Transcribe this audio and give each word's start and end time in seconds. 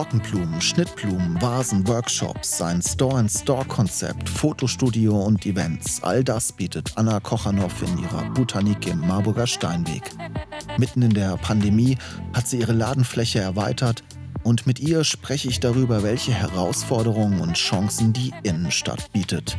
Trockenblumen, 0.00 0.62
Schnittblumen, 0.62 1.42
Vasen, 1.42 1.86
Workshops, 1.86 2.62
ein 2.62 2.80
Store-in-Store-Konzept, 2.80 4.30
Fotostudio 4.30 5.14
und 5.14 5.44
Events. 5.44 6.02
All 6.02 6.24
das 6.24 6.52
bietet 6.52 6.92
Anna 6.96 7.20
Kochanow 7.20 7.70
in 7.82 7.98
ihrer 7.98 8.24
Botanik 8.30 8.86
im 8.86 9.00
Marburger 9.00 9.46
Steinweg. 9.46 10.10
Mitten 10.78 11.02
in 11.02 11.12
der 11.12 11.36
Pandemie 11.36 11.98
hat 12.32 12.48
sie 12.48 12.60
ihre 12.60 12.72
Ladenfläche 12.72 13.40
erweitert 13.40 14.02
und 14.42 14.66
mit 14.66 14.80
ihr 14.80 15.04
spreche 15.04 15.48
ich 15.48 15.60
darüber, 15.60 16.02
welche 16.02 16.32
Herausforderungen 16.32 17.42
und 17.42 17.58
Chancen 17.58 18.14
die 18.14 18.32
Innenstadt 18.42 19.12
bietet. 19.12 19.58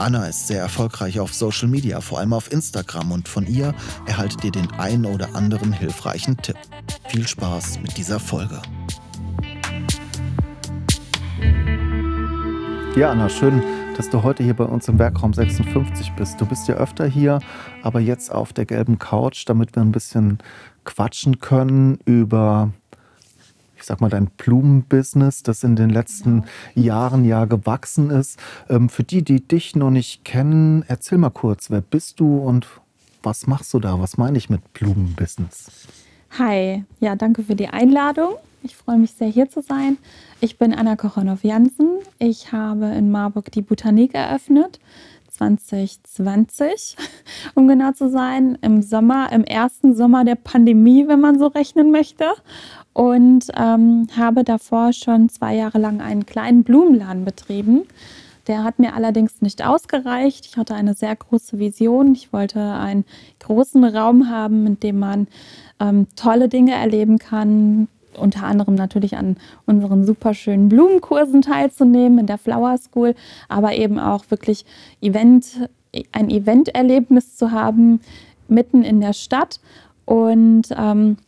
Anna 0.00 0.26
ist 0.26 0.48
sehr 0.48 0.60
erfolgreich 0.60 1.20
auf 1.20 1.32
Social 1.32 1.68
Media, 1.68 2.00
vor 2.00 2.18
allem 2.18 2.32
auf 2.32 2.50
Instagram 2.50 3.12
und 3.12 3.28
von 3.28 3.46
ihr 3.46 3.72
erhaltet 4.06 4.42
ihr 4.42 4.50
den 4.50 4.72
einen 4.72 5.06
oder 5.06 5.36
anderen 5.36 5.72
hilfreichen 5.72 6.36
Tipp. 6.38 6.58
Viel 7.10 7.28
Spaß 7.28 7.78
mit 7.80 7.96
dieser 7.96 8.18
Folge. 8.18 8.60
Ja, 12.98 13.12
Anna, 13.12 13.28
schön, 13.28 13.62
dass 13.96 14.10
du 14.10 14.24
heute 14.24 14.42
hier 14.42 14.54
bei 14.54 14.64
uns 14.64 14.88
im 14.88 14.98
Werkraum 14.98 15.32
56 15.32 16.14
bist. 16.14 16.40
Du 16.40 16.46
bist 16.46 16.66
ja 16.66 16.74
öfter 16.74 17.06
hier, 17.06 17.38
aber 17.80 18.00
jetzt 18.00 18.32
auf 18.32 18.52
der 18.52 18.66
gelben 18.66 18.98
Couch, 18.98 19.44
damit 19.46 19.76
wir 19.76 19.82
ein 19.82 19.92
bisschen 19.92 20.38
quatschen 20.82 21.38
können 21.38 22.00
über, 22.06 22.72
ich 23.76 23.84
sag 23.84 24.00
mal, 24.00 24.10
dein 24.10 24.26
Blumenbusiness, 24.26 25.44
das 25.44 25.62
in 25.62 25.76
den 25.76 25.90
letzten 25.90 26.42
Jahren 26.74 27.24
ja 27.24 27.44
gewachsen 27.44 28.10
ist. 28.10 28.36
Ähm, 28.68 28.88
für 28.88 29.04
die, 29.04 29.22
die 29.22 29.46
dich 29.46 29.76
noch 29.76 29.90
nicht 29.90 30.24
kennen, 30.24 30.84
erzähl 30.88 31.18
mal 31.18 31.30
kurz, 31.30 31.70
wer 31.70 31.82
bist 31.82 32.18
du 32.18 32.38
und 32.38 32.66
was 33.22 33.46
machst 33.46 33.72
du 33.74 33.78
da? 33.78 34.00
Was 34.00 34.18
meine 34.18 34.38
ich 34.38 34.50
mit 34.50 34.72
Blumenbusiness? 34.72 35.86
Hi, 36.36 36.84
ja, 37.00 37.16
danke 37.16 37.42
für 37.42 37.56
die 37.56 37.68
Einladung. 37.68 38.34
Ich 38.62 38.76
freue 38.76 38.98
mich 38.98 39.12
sehr, 39.12 39.28
hier 39.28 39.48
zu 39.48 39.62
sein. 39.62 39.96
Ich 40.40 40.58
bin 40.58 40.74
Anna 40.74 40.94
Kochanow-Jansen. 40.94 41.98
Ich 42.18 42.52
habe 42.52 42.86
in 42.86 43.10
Marburg 43.10 43.50
die 43.50 43.62
Botanik 43.62 44.14
eröffnet. 44.14 44.78
2020, 45.30 46.96
um 47.54 47.66
genau 47.66 47.92
zu 47.92 48.08
sein, 48.10 48.58
im 48.60 48.82
Sommer, 48.82 49.32
im 49.32 49.44
ersten 49.44 49.94
Sommer 49.94 50.24
der 50.24 50.34
Pandemie, 50.34 51.08
wenn 51.08 51.20
man 51.20 51.38
so 51.38 51.46
rechnen 51.46 51.90
möchte. 51.90 52.26
Und 52.92 53.46
ähm, 53.56 54.08
habe 54.16 54.44
davor 54.44 54.92
schon 54.92 55.28
zwei 55.28 55.54
Jahre 55.54 55.78
lang 55.78 56.00
einen 56.00 56.26
kleinen 56.26 56.62
Blumenladen 56.62 57.24
betrieben. 57.24 57.82
Der 58.48 58.64
hat 58.64 58.78
mir 58.78 58.94
allerdings 58.94 59.42
nicht 59.42 59.64
ausgereicht. 59.64 60.46
Ich 60.46 60.56
hatte 60.56 60.74
eine 60.74 60.94
sehr 60.94 61.14
große 61.14 61.58
Vision. 61.58 62.14
Ich 62.14 62.32
wollte 62.32 62.60
einen 62.60 63.04
großen 63.40 63.84
Raum 63.84 64.30
haben, 64.30 64.66
in 64.66 64.80
dem 64.80 64.98
man 64.98 65.28
ähm, 65.78 66.06
tolle 66.16 66.48
Dinge 66.48 66.72
erleben 66.72 67.18
kann, 67.18 67.88
unter 68.16 68.44
anderem 68.44 68.74
natürlich 68.74 69.16
an 69.16 69.36
unseren 69.66 70.04
super 70.06 70.32
schönen 70.32 70.70
Blumenkursen 70.70 71.42
teilzunehmen 71.42 72.18
in 72.18 72.26
der 72.26 72.38
Flower 72.38 72.76
School, 72.78 73.14
aber 73.48 73.74
eben 73.74 73.98
auch 73.98 74.24
wirklich 74.30 74.64
Event, 75.00 75.68
ein 76.12 76.30
Eventerlebnis 76.30 77.36
zu 77.36 77.52
haben 77.52 78.00
mitten 78.48 78.82
in 78.82 79.00
der 79.00 79.12
Stadt. 79.12 79.60
Und 80.06 80.68
ähm, 80.76 81.18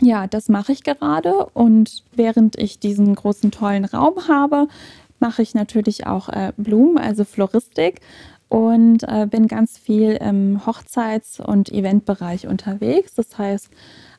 ja, 0.00 0.26
das 0.26 0.48
mache 0.48 0.72
ich 0.72 0.82
gerade. 0.82 1.46
Und 1.54 2.02
während 2.14 2.58
ich 2.58 2.78
diesen 2.80 3.14
großen, 3.14 3.52
tollen 3.52 3.84
Raum 3.84 4.28
habe, 4.28 4.66
mache 5.20 5.42
ich 5.42 5.54
natürlich 5.54 6.06
auch 6.06 6.28
äh, 6.28 6.52
Blumen, 6.56 6.98
also 6.98 7.24
Floristik. 7.24 8.00
Und 8.48 9.02
äh, 9.02 9.26
bin 9.26 9.46
ganz 9.46 9.76
viel 9.76 10.12
im 10.12 10.64
Hochzeits- 10.64 11.38
und 11.38 11.70
Eventbereich 11.70 12.46
unterwegs. 12.46 13.14
Das 13.14 13.36
heißt, 13.36 13.68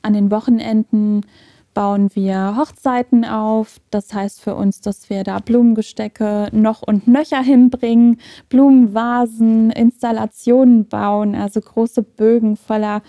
an 0.03 0.13
den 0.13 0.29
Wochenenden 0.29 1.25
bauen 1.73 2.09
wir 2.13 2.55
Hochzeiten 2.57 3.25
auf. 3.25 3.79
Das 3.89 4.13
heißt 4.13 4.41
für 4.41 4.55
uns, 4.55 4.81
dass 4.81 5.09
wir 5.09 5.23
da 5.23 5.39
Blumengestecke 5.39 6.49
noch 6.51 6.81
und 6.81 7.07
nöcher 7.07 7.41
hinbringen, 7.41 8.19
Blumenvasen, 8.49 9.71
Installationen 9.71 10.87
bauen, 10.87 11.35
also 11.35 11.61
große 11.61 12.03
Bögen 12.03 12.57
voller 12.57 13.01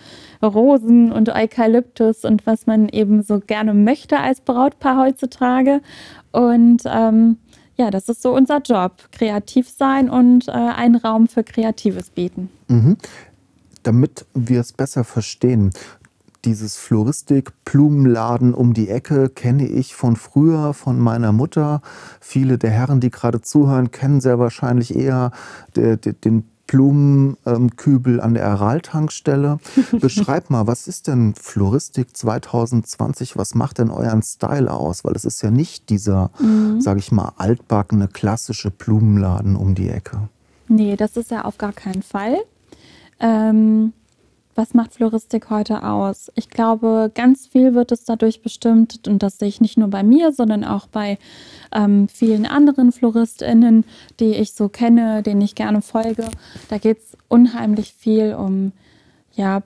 Rosen 0.43 1.11
und 1.12 1.28
Eukalyptus 1.31 2.25
und 2.25 2.47
was 2.47 2.67
man 2.67 2.89
eben 2.89 3.22
so 3.22 3.41
gerne 3.41 3.75
möchte 3.75 4.19
als 4.19 4.41
Brautpaar 4.41 4.99
heutzutage. 4.99 5.81
Und 6.33 6.83
ähm, 6.87 7.39
ja, 7.81 7.91
das 7.91 8.11
ist 8.11 8.21
so 8.21 8.35
unser 8.35 8.61
Job. 8.61 8.93
Kreativ 9.11 9.71
sein 9.71 10.11
und 10.11 10.49
äh, 10.49 10.51
einen 10.53 10.97
Raum 10.97 11.29
für 11.29 11.43
Kreatives 11.43 12.11
bieten. 12.11 12.51
Mhm. 12.69 12.99
Damit 13.83 14.27
wir 14.35 14.61
es 14.61 14.75
besser 14.75 15.03
verstehen, 15.03 15.71
dieses 16.45 16.77
Floristik-Blumenladen 16.77 18.53
um 18.53 18.75
die 18.75 18.91
Ecke 18.91 19.31
kenne 19.31 19.67
ich 19.67 19.95
von 19.95 20.17
früher, 20.17 20.75
von 20.75 20.99
meiner 20.99 21.33
Mutter. 21.33 21.81
Viele 22.21 22.59
der 22.59 22.71
Herren, 22.71 23.01
die 23.01 23.11
gerade 23.11 23.41
zuhören, 23.41 23.91
kennen 23.91 24.21
sehr 24.21 24.39
wahrscheinlich 24.39 24.95
eher 24.95 25.33
den 25.75 26.45
Blumenkübel 26.71 28.21
an 28.21 28.35
der 28.35 28.47
Aral-Tankstelle. 28.47 29.59
Beschreib 30.01 30.51
mal, 30.51 30.69
was 30.69 30.87
ist 30.87 31.09
denn 31.09 31.35
Floristik 31.35 32.17
2020? 32.17 33.37
Was 33.37 33.57
macht 33.57 33.79
denn 33.79 33.91
euren 33.91 34.23
Style 34.23 34.73
aus? 34.73 35.05
Weil 35.05 35.15
es 35.15 35.25
ist 35.25 35.43
ja 35.43 35.51
nicht 35.51 35.91
dieser, 35.91 36.31
mhm. 36.39 36.81
sage 36.81 37.01
ich 37.01 37.11
mal, 37.11 37.33
altbackene, 37.37 38.07
klassische 38.07 38.71
Blumenladen 38.71 39.57
um 39.57 39.75
die 39.75 39.89
Ecke. 39.89 40.29
Nee, 40.69 40.95
das 40.95 41.17
ist 41.17 41.33
ja 41.33 41.45
auf 41.45 41.59
gar 41.59 41.73
keinen 41.73 42.03
Fall. 42.03 42.37
Ähm, 43.19 43.93
was 44.55 44.75
macht 44.75 44.94
Floristik 44.94 45.50
heute 45.50 45.84
aus? 45.84 46.31
Ich 46.34 46.50
glaube, 46.50 47.11
ganz 47.15 47.47
viel 47.47 47.75
wird 47.75 47.93
es 47.93 48.05
dadurch 48.05 48.43
bestimmt, 48.43 49.06
und 49.09 49.22
das 49.22 49.38
sehe 49.38 49.49
ich 49.49 49.61
nicht 49.61 49.78
nur 49.78 49.88
bei 49.88 50.03
mir, 50.03 50.33
sondern 50.33 50.65
auch 50.65 50.87
bei 50.87 51.19
ähm, 51.72 52.09
vielen 52.09 52.47
anderen 52.47 52.93
FloristInnen, 52.93 53.84
die 54.19 54.34
ich 54.34 54.53
so 54.53 54.69
kenne, 54.69 55.22
denen 55.22 55.41
ich 55.41 55.55
gerne 55.55 55.83
folge. 55.83 56.28
Da 56.69 56.78
geht 56.78 56.99
es 56.99 57.16
unheimlich 57.28 57.94
viel 57.94 58.34
um 58.34 58.72
ja, 59.33 59.62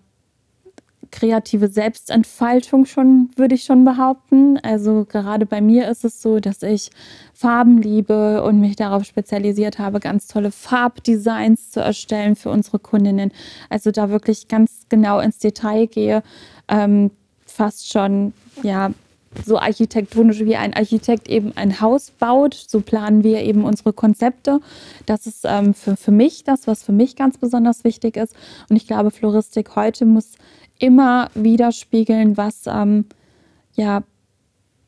kreative 1.14 1.68
Selbstentfaltung 1.68 2.86
schon, 2.86 3.30
würde 3.36 3.54
ich 3.54 3.62
schon 3.62 3.84
behaupten. 3.84 4.58
Also 4.58 5.06
gerade 5.08 5.46
bei 5.46 5.60
mir 5.60 5.88
ist 5.88 6.04
es 6.04 6.20
so, 6.20 6.40
dass 6.40 6.62
ich 6.62 6.90
Farben 7.32 7.80
liebe 7.80 8.42
und 8.42 8.58
mich 8.58 8.74
darauf 8.74 9.04
spezialisiert 9.04 9.78
habe, 9.78 10.00
ganz 10.00 10.26
tolle 10.26 10.50
Farbdesigns 10.50 11.70
zu 11.70 11.80
erstellen 11.80 12.34
für 12.34 12.50
unsere 12.50 12.80
Kundinnen. 12.80 13.30
Also 13.70 13.92
da 13.92 14.10
wirklich 14.10 14.48
ganz 14.48 14.86
genau 14.88 15.20
ins 15.20 15.38
Detail 15.38 15.86
gehe, 15.86 16.24
ähm, 16.66 17.12
fast 17.46 17.92
schon, 17.92 18.32
ja, 18.64 18.90
so 19.44 19.58
architektonisch 19.58 20.40
wie 20.40 20.56
ein 20.56 20.74
Architekt 20.74 21.28
eben 21.28 21.52
ein 21.56 21.80
Haus 21.80 22.10
baut. 22.10 22.54
So 22.54 22.80
planen 22.80 23.24
wir 23.24 23.42
eben 23.42 23.64
unsere 23.64 23.92
Konzepte. 23.92 24.60
Das 25.06 25.26
ist 25.26 25.44
ähm, 25.44 25.74
für, 25.74 25.96
für 25.96 26.12
mich 26.12 26.44
das, 26.44 26.66
was 26.66 26.82
für 26.82 26.92
mich 26.92 27.16
ganz 27.16 27.38
besonders 27.38 27.84
wichtig 27.84 28.16
ist. 28.16 28.34
Und 28.68 28.76
ich 28.76 28.86
glaube, 28.86 29.10
Floristik 29.10 29.76
heute 29.76 30.06
muss 30.06 30.32
immer 30.78 31.30
widerspiegeln, 31.34 32.36
was 32.36 32.62
ähm, 32.66 33.06
ja 33.74 34.02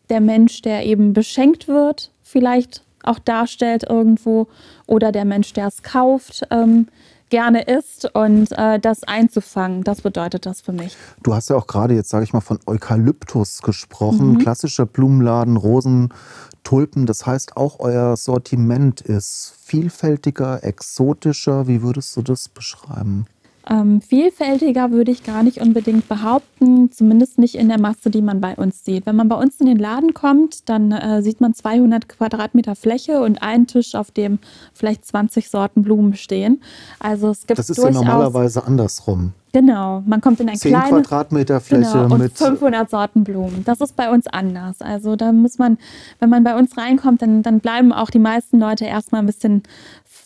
der 0.08 0.20
Mensch, 0.20 0.62
der 0.62 0.86
eben 0.86 1.12
beschenkt 1.12 1.68
wird, 1.68 2.12
vielleicht 2.22 2.84
auch 3.02 3.18
darstellt 3.18 3.84
irgendwo 3.88 4.48
oder 4.86 5.12
der 5.12 5.24
Mensch, 5.24 5.52
der 5.52 5.68
es 5.68 5.82
kauft, 5.82 6.46
ähm, 6.50 6.88
gerne 7.28 7.62
isst 7.62 8.08
und 8.14 8.52
äh, 8.52 8.78
das 8.78 9.02
einzufangen. 9.02 9.82
Das 9.82 10.00
bedeutet 10.00 10.46
das 10.46 10.60
für 10.60 10.72
mich. 10.72 10.96
Du 11.22 11.34
hast 11.34 11.50
ja 11.50 11.56
auch 11.56 11.66
gerade 11.66 11.94
jetzt, 11.94 12.10
sage 12.10 12.24
ich 12.24 12.32
mal, 12.32 12.40
von 12.40 12.58
Eukalyptus 12.66 13.62
gesprochen. 13.62 14.34
Mhm. 14.34 14.38
Klassischer 14.38 14.86
Blumenladen, 14.86 15.56
Rosen, 15.56 16.12
Tulpen. 16.62 17.06
Das 17.06 17.26
heißt, 17.26 17.56
auch 17.56 17.80
euer 17.80 18.16
Sortiment 18.16 19.00
ist 19.00 19.54
vielfältiger, 19.62 20.62
exotischer. 20.62 21.66
Wie 21.66 21.82
würdest 21.82 22.16
du 22.16 22.22
das 22.22 22.48
beschreiben? 22.48 23.26
Ähm, 23.68 24.00
vielfältiger 24.00 24.92
würde 24.92 25.10
ich 25.10 25.24
gar 25.24 25.42
nicht 25.42 25.60
unbedingt 25.60 26.08
behaupten, 26.08 26.92
zumindest 26.92 27.38
nicht 27.38 27.56
in 27.56 27.68
der 27.68 27.80
Masse, 27.80 28.10
die 28.10 28.22
man 28.22 28.40
bei 28.40 28.54
uns 28.54 28.84
sieht. 28.84 29.06
Wenn 29.06 29.16
man 29.16 29.28
bei 29.28 29.36
uns 29.36 29.58
in 29.60 29.66
den 29.66 29.78
Laden 29.78 30.14
kommt, 30.14 30.68
dann 30.68 30.92
äh, 30.92 31.20
sieht 31.22 31.40
man 31.40 31.52
200 31.52 32.08
Quadratmeter 32.08 32.76
Fläche 32.76 33.20
und 33.22 33.42
einen 33.42 33.66
Tisch, 33.66 33.96
auf 33.96 34.12
dem 34.12 34.38
vielleicht 34.72 35.04
20 35.04 35.50
Sorten 35.50 35.82
Blumen 35.82 36.14
stehen. 36.14 36.60
Also 37.00 37.30
es 37.30 37.46
gibt 37.46 37.58
Das 37.58 37.68
ist 37.68 37.78
ja 37.78 37.90
normalerweise 37.90 38.64
andersrum. 38.64 39.32
Genau, 39.52 40.02
man 40.04 40.20
kommt 40.20 40.38
in 40.40 40.50
ein 40.50 40.56
10 40.56 40.70
kleines 40.70 40.90
Quadratmeter 40.90 41.60
Fläche 41.60 41.92
Genau, 41.92 42.14
und 42.14 42.20
mit 42.20 42.36
500 42.36 42.90
Sorten 42.90 43.24
Blumen. 43.24 43.64
Das 43.64 43.80
ist 43.80 43.96
bei 43.96 44.10
uns 44.10 44.26
anders. 44.26 44.82
Also 44.82 45.16
da 45.16 45.32
muss 45.32 45.58
man, 45.58 45.78
wenn 46.20 46.28
man 46.28 46.44
bei 46.44 46.58
uns 46.58 46.76
reinkommt, 46.76 47.22
dann, 47.22 47.42
dann 47.42 47.60
bleiben 47.60 47.90
auch 47.92 48.10
die 48.10 48.18
meisten 48.18 48.60
Leute 48.60 48.84
erstmal 48.84 49.22
ein 49.22 49.26
bisschen 49.26 49.62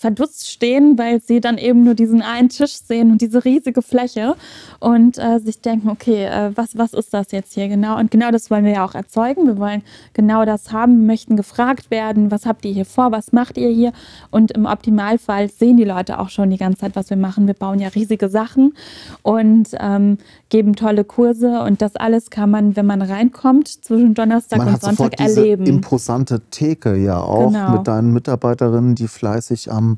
verdutzt 0.01 0.49
stehen, 0.51 0.97
weil 0.97 1.21
sie 1.21 1.41
dann 1.43 1.59
eben 1.59 1.85
nur 1.85 1.95
diesen 1.95 2.23
einen 2.23 2.49
Tisch 2.49 2.73
sehen 2.73 3.11
und 3.11 3.21
diese 3.21 3.45
riesige 3.45 3.83
Fläche 3.83 4.35
und 4.79 5.19
äh, 5.19 5.39
sich 5.41 5.61
denken, 5.61 5.91
okay, 5.91 6.25
äh, 6.25 6.53
was, 6.55 6.79
was 6.79 6.95
ist 6.95 7.13
das 7.13 7.33
jetzt 7.33 7.53
hier 7.53 7.69
genau? 7.69 7.99
Und 7.99 8.11
genau 8.11 8.31
das 8.31 8.51
wollen 8.51 8.65
wir 8.65 8.73
ja 8.73 8.85
auch 8.87 8.95
erzeugen. 8.95 9.47
Wir 9.47 9.59
wollen 9.59 9.83
genau 10.15 10.47
das 10.47 10.73
haben, 10.73 11.05
möchten 11.05 11.37
gefragt 11.37 11.91
werden, 11.91 12.31
was 12.31 12.47
habt 12.47 12.65
ihr 12.65 12.73
hier 12.73 12.87
vor, 12.87 13.13
was 13.13 13.33
macht 13.33 13.59
ihr 13.59 13.69
hier? 13.69 13.93
Und 14.31 14.53
im 14.53 14.65
Optimalfall 14.65 15.51
sehen 15.51 15.77
die 15.77 15.85
Leute 15.85 16.19
auch 16.19 16.31
schon 16.31 16.49
die 16.49 16.57
ganze 16.57 16.79
Zeit, 16.79 16.97
was 16.97 17.11
wir 17.11 17.19
machen. 17.19 17.47
Wir 17.47 17.53
bauen 17.55 17.79
ja 17.79 17.89
riesige 17.89 18.31
Sachen 18.31 18.73
und 19.21 19.69
ähm, 19.79 20.17
geben 20.49 20.77
tolle 20.77 21.05
Kurse 21.05 21.61
und 21.61 21.83
das 21.83 21.97
alles 21.97 22.31
kann 22.31 22.51
man, 22.51 22.75
wenn 22.75 22.87
man 22.87 23.03
reinkommt, 23.03 23.69
zwischen 23.69 24.15
Donnerstag 24.15 24.61
Man 24.61 24.69
und 24.69 24.81
Sonntag 24.81 25.17
diese 25.19 25.41
erleben. 25.41 25.67
imposante 25.67 26.41
Theke 26.51 26.97
ja 26.97 27.21
auch 27.21 27.49
Genau. 27.53 27.73
mit 27.73 27.87
deinen 27.87 28.15
Mitarbeiterinnen, 28.15 28.95
die 28.95 29.07
fleißig 29.09 29.71
am 29.71 29.90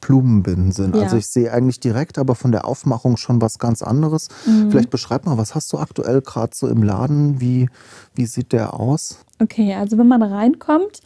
Blumenbinden 0.00 0.72
sind. 0.72 0.94
Ja. 0.94 1.02
Also 1.02 1.16
ich 1.16 1.26
sehe 1.26 1.52
eigentlich 1.52 1.80
direkt, 1.80 2.18
aber 2.18 2.34
von 2.34 2.52
der 2.52 2.66
Aufmachung 2.66 3.16
schon 3.16 3.40
was 3.40 3.58
ganz 3.58 3.82
anderes. 3.82 4.28
Mhm. 4.46 4.70
Vielleicht 4.70 4.90
beschreib 4.90 5.26
mal, 5.26 5.38
was 5.38 5.54
hast 5.54 5.72
du 5.72 5.78
aktuell 5.78 6.20
gerade 6.20 6.54
so 6.54 6.68
im 6.68 6.82
Laden? 6.82 7.40
Wie, 7.40 7.68
wie 8.14 8.26
sieht 8.26 8.52
der 8.52 8.74
aus? 8.74 9.18
Okay, 9.40 9.74
also 9.74 9.98
wenn 9.98 10.08
man 10.08 10.22
reinkommt, 10.22 11.00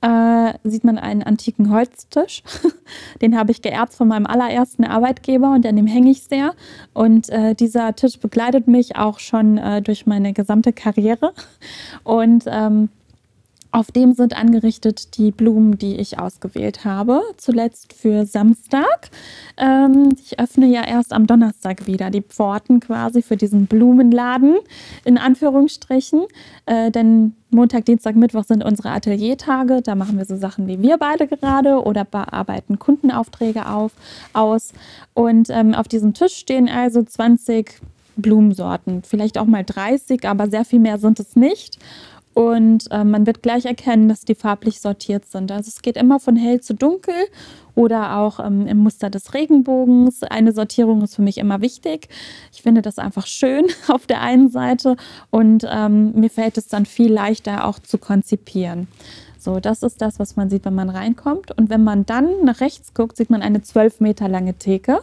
äh, 0.00 0.52
sieht 0.64 0.84
man 0.84 0.98
einen 0.98 1.22
antiken 1.22 1.70
Holztisch. 1.70 2.42
Den 3.22 3.36
habe 3.36 3.50
ich 3.50 3.62
geerbt 3.62 3.94
von 3.94 4.08
meinem 4.08 4.26
allerersten 4.26 4.84
Arbeitgeber 4.84 5.52
und 5.52 5.66
an 5.66 5.76
dem 5.76 5.86
hänge 5.86 6.10
ich 6.10 6.24
sehr. 6.24 6.54
Und 6.92 7.30
äh, 7.30 7.54
dieser 7.54 7.94
Tisch 7.94 8.18
begleitet 8.18 8.68
mich 8.68 8.96
auch 8.96 9.18
schon 9.18 9.58
äh, 9.58 9.82
durch 9.82 10.06
meine 10.06 10.32
gesamte 10.32 10.72
Karriere. 10.72 11.32
Und 12.04 12.44
ähm, 12.46 12.90
auf 13.74 13.90
dem 13.90 14.12
sind 14.12 14.36
angerichtet 14.36 15.18
die 15.18 15.32
Blumen, 15.32 15.78
die 15.78 15.96
ich 15.96 16.20
ausgewählt 16.20 16.84
habe. 16.84 17.22
Zuletzt 17.36 17.92
für 17.92 18.24
Samstag. 18.24 19.10
Ähm, 19.56 20.10
ich 20.22 20.38
öffne 20.38 20.66
ja 20.66 20.86
erst 20.86 21.12
am 21.12 21.26
Donnerstag 21.26 21.88
wieder 21.88 22.10
die 22.10 22.22
Pforten 22.22 22.78
quasi 22.78 23.20
für 23.20 23.36
diesen 23.36 23.66
Blumenladen, 23.66 24.58
in 25.04 25.18
Anführungsstrichen. 25.18 26.22
Äh, 26.66 26.92
denn 26.92 27.34
Montag, 27.50 27.84
Dienstag, 27.84 28.14
Mittwoch 28.14 28.44
sind 28.44 28.64
unsere 28.64 28.90
Ateliertage. 28.90 29.82
Da 29.82 29.96
machen 29.96 30.18
wir 30.18 30.24
so 30.24 30.36
Sachen 30.36 30.68
wie 30.68 30.80
wir 30.80 30.96
beide 30.96 31.26
gerade 31.26 31.82
oder 31.82 32.04
bearbeiten 32.04 32.78
Kundenaufträge 32.78 33.68
auf, 33.68 33.90
aus. 34.34 34.72
Und 35.14 35.50
ähm, 35.50 35.74
auf 35.74 35.88
diesem 35.88 36.14
Tisch 36.14 36.36
stehen 36.36 36.68
also 36.68 37.02
20 37.02 37.80
Blumensorten, 38.16 39.02
vielleicht 39.02 39.38
auch 39.38 39.46
mal 39.46 39.64
30, 39.64 40.28
aber 40.28 40.48
sehr 40.48 40.64
viel 40.64 40.78
mehr 40.78 40.98
sind 40.98 41.18
es 41.18 41.34
nicht. 41.34 41.78
Und 42.34 42.90
äh, 42.90 43.04
man 43.04 43.26
wird 43.26 43.42
gleich 43.42 43.64
erkennen, 43.64 44.08
dass 44.08 44.22
die 44.22 44.34
farblich 44.34 44.80
sortiert 44.80 45.24
sind. 45.24 45.52
Also 45.52 45.68
es 45.68 45.82
geht 45.82 45.96
immer 45.96 46.18
von 46.18 46.34
hell 46.34 46.60
zu 46.60 46.74
dunkel 46.74 47.14
oder 47.76 48.16
auch 48.18 48.44
ähm, 48.44 48.66
im 48.66 48.78
Muster 48.78 49.08
des 49.08 49.34
Regenbogens. 49.34 50.24
Eine 50.24 50.52
Sortierung 50.52 51.02
ist 51.02 51.14
für 51.14 51.22
mich 51.22 51.38
immer 51.38 51.60
wichtig. 51.60 52.08
Ich 52.52 52.62
finde 52.62 52.82
das 52.82 52.98
einfach 52.98 53.26
schön 53.26 53.66
auf 53.88 54.06
der 54.06 54.20
einen 54.20 54.50
Seite 54.50 54.96
und 55.30 55.64
ähm, 55.70 56.12
mir 56.12 56.30
fällt 56.30 56.58
es 56.58 56.66
dann 56.66 56.86
viel 56.86 57.12
leichter 57.12 57.66
auch 57.66 57.78
zu 57.78 57.98
konzipieren. 57.98 58.88
So, 59.38 59.60
das 59.60 59.82
ist 59.82 60.00
das, 60.00 60.18
was 60.18 60.36
man 60.36 60.50
sieht, 60.50 60.64
wenn 60.64 60.74
man 60.74 60.88
reinkommt. 60.88 61.56
Und 61.56 61.68
wenn 61.68 61.84
man 61.84 62.06
dann 62.06 62.44
nach 62.44 62.60
rechts 62.60 62.94
guckt, 62.94 63.16
sieht 63.16 63.30
man 63.30 63.42
eine 63.42 63.62
zwölf 63.62 64.00
Meter 64.00 64.26
lange 64.26 64.54
Theke, 64.54 65.00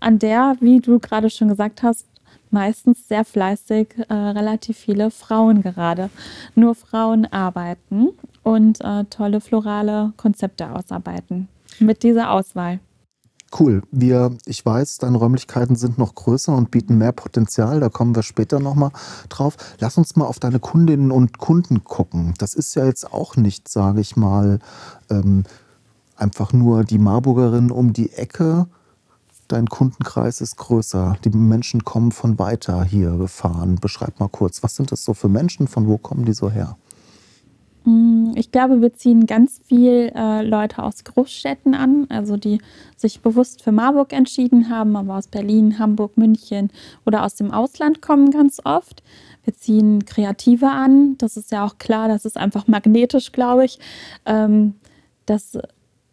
an 0.00 0.18
der, 0.18 0.56
wie 0.60 0.80
du 0.80 0.98
gerade 0.98 1.28
schon 1.30 1.48
gesagt 1.48 1.82
hast, 1.82 2.06
meistens 2.50 3.08
sehr 3.08 3.24
fleißig 3.24 3.88
äh, 4.08 4.14
relativ 4.14 4.76
viele 4.76 5.10
Frauen 5.10 5.62
gerade. 5.62 6.10
Nur 6.54 6.74
Frauen 6.74 7.26
arbeiten 7.26 8.08
und 8.42 8.80
äh, 8.82 9.04
tolle 9.04 9.40
florale 9.40 10.12
Konzepte 10.16 10.70
ausarbeiten 10.70 11.48
mit 11.78 12.02
dieser 12.02 12.30
Auswahl. 12.30 12.80
Cool. 13.58 13.82
Wir, 13.92 14.36
ich 14.44 14.66
weiß, 14.66 14.98
deine 14.98 15.18
Räumlichkeiten 15.18 15.76
sind 15.76 15.98
noch 15.98 16.14
größer 16.14 16.54
und 16.54 16.70
bieten 16.70 16.98
mehr 16.98 17.12
Potenzial. 17.12 17.80
Da 17.80 17.88
kommen 17.88 18.14
wir 18.14 18.22
später 18.22 18.58
nochmal 18.58 18.90
drauf. 19.28 19.56
Lass 19.78 19.96
uns 19.96 20.16
mal 20.16 20.26
auf 20.26 20.40
deine 20.40 20.58
Kundinnen 20.58 21.12
und 21.12 21.38
Kunden 21.38 21.84
gucken. 21.84 22.34
Das 22.38 22.54
ist 22.54 22.74
ja 22.74 22.84
jetzt 22.84 23.12
auch 23.12 23.36
nicht, 23.36 23.68
sage 23.68 24.00
ich 24.00 24.16
mal, 24.16 24.58
ähm, 25.10 25.44
einfach 26.16 26.52
nur 26.52 26.84
die 26.84 26.98
Marburgerin 26.98 27.70
um 27.70 27.92
die 27.92 28.12
Ecke. 28.12 28.66
Dein 29.48 29.66
Kundenkreis 29.66 30.40
ist 30.40 30.56
größer. 30.56 31.16
Die 31.24 31.30
Menschen 31.30 31.84
kommen 31.84 32.10
von 32.10 32.38
weiter 32.38 32.82
hier 32.84 33.12
gefahren. 33.16 33.76
Beschreib 33.80 34.18
mal 34.18 34.28
kurz, 34.28 34.62
was 34.62 34.74
sind 34.74 34.90
das 34.90 35.04
so 35.04 35.14
für 35.14 35.28
Menschen? 35.28 35.68
Von 35.68 35.86
wo 35.86 35.98
kommen 35.98 36.24
die 36.24 36.32
so 36.32 36.50
her? 36.50 36.76
Mm, 37.84 38.32
Ich 38.34 38.50
glaube, 38.50 38.80
wir 38.82 38.92
ziehen 38.92 39.26
ganz 39.26 39.60
viel 39.64 40.10
äh, 40.14 40.42
Leute 40.42 40.82
aus 40.82 41.04
Großstädten 41.04 41.74
an, 41.74 42.06
also 42.08 42.36
die 42.36 42.60
sich 42.96 43.20
bewusst 43.20 43.62
für 43.62 43.70
Marburg 43.72 44.12
entschieden 44.12 44.68
haben, 44.68 44.96
aber 44.96 45.16
aus 45.16 45.28
Berlin, 45.28 45.78
Hamburg, 45.78 46.16
München 46.16 46.70
oder 47.06 47.24
aus 47.24 47.36
dem 47.36 47.52
Ausland 47.52 48.02
kommen 48.02 48.30
ganz 48.32 48.60
oft. 48.64 49.02
Wir 49.44 49.54
ziehen 49.54 50.04
Kreative 50.04 50.68
an, 50.68 51.16
das 51.18 51.36
ist 51.36 51.52
ja 51.52 51.64
auch 51.64 51.78
klar, 51.78 52.08
das 52.08 52.24
ist 52.24 52.36
einfach 52.36 52.66
magnetisch, 52.66 53.30
glaube 53.30 53.64
ich. 53.64 53.78
Ähm, 54.24 54.74
das, 55.26 55.56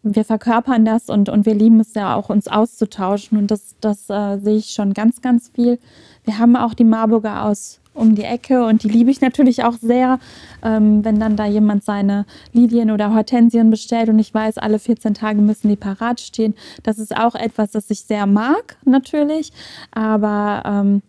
wir 0.04 0.26
verkörpern 0.26 0.86
das 0.86 1.10
und, 1.10 1.30
und 1.30 1.46
wir 1.46 1.56
lieben 1.56 1.80
es 1.80 1.94
ja 1.94 2.16
auch, 2.16 2.30
uns 2.30 2.48
auszutauschen 2.48 3.38
und 3.38 3.50
das, 3.50 3.76
das 3.80 4.10
äh, 4.10 4.38
sehe 4.38 4.58
ich 4.58 4.72
schon 4.72 4.94
ganz, 4.94 5.22
ganz 5.22 5.50
viel. 5.56 5.80
Wir 6.26 6.38
haben 6.38 6.56
auch 6.56 6.74
die 6.74 6.84
Marburger 6.84 7.46
aus 7.46 7.80
um 7.94 8.16
die 8.16 8.24
Ecke 8.24 8.66
und 8.66 8.84
die 8.84 8.90
liebe 8.90 9.12
ich 9.12 9.22
natürlich 9.22 9.64
auch 9.64 9.74
sehr, 9.74 10.20
ähm, 10.64 11.06
wenn 11.06 11.20
dann 11.20 11.36
da 11.36 11.46
jemand 11.46 11.84
seine 11.84 12.26
Lilien 12.52 12.92
oder 12.92 13.14
Hortensien 13.14 13.70
bestellt 13.70 14.10
und 14.10 14.20
ich 14.20 14.34
weiß, 14.34 14.58
alle 14.58 14.80
14 14.80 15.14
Tage 15.14 15.42
müssen 15.42 15.70
die 15.70 15.76
parat 15.76 16.20
stehen. 16.20 16.56
Das 16.82 17.00
ist 17.00 17.16
auch 17.16 17.36
etwas, 17.36 17.72
das 17.72 17.90
ich 17.90 18.02
sehr 18.02 18.26
mag, 18.26 18.78
natürlich, 18.84 19.52
aber 19.92 20.64
ähm, 20.66 21.02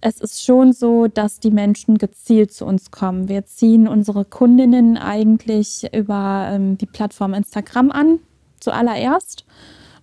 es 0.00 0.20
ist 0.20 0.44
schon 0.44 0.72
so, 0.72 1.08
dass 1.08 1.40
die 1.40 1.50
Menschen 1.50 1.98
gezielt 1.98 2.52
zu 2.52 2.64
uns 2.64 2.90
kommen. 2.90 3.28
Wir 3.28 3.44
ziehen 3.46 3.88
unsere 3.88 4.24
Kundinnen 4.24 4.96
eigentlich 4.96 5.88
über 5.92 6.48
ähm, 6.52 6.78
die 6.78 6.86
Plattform 6.86 7.34
Instagram 7.34 7.90
an, 7.90 8.20
zuallererst. 8.60 9.44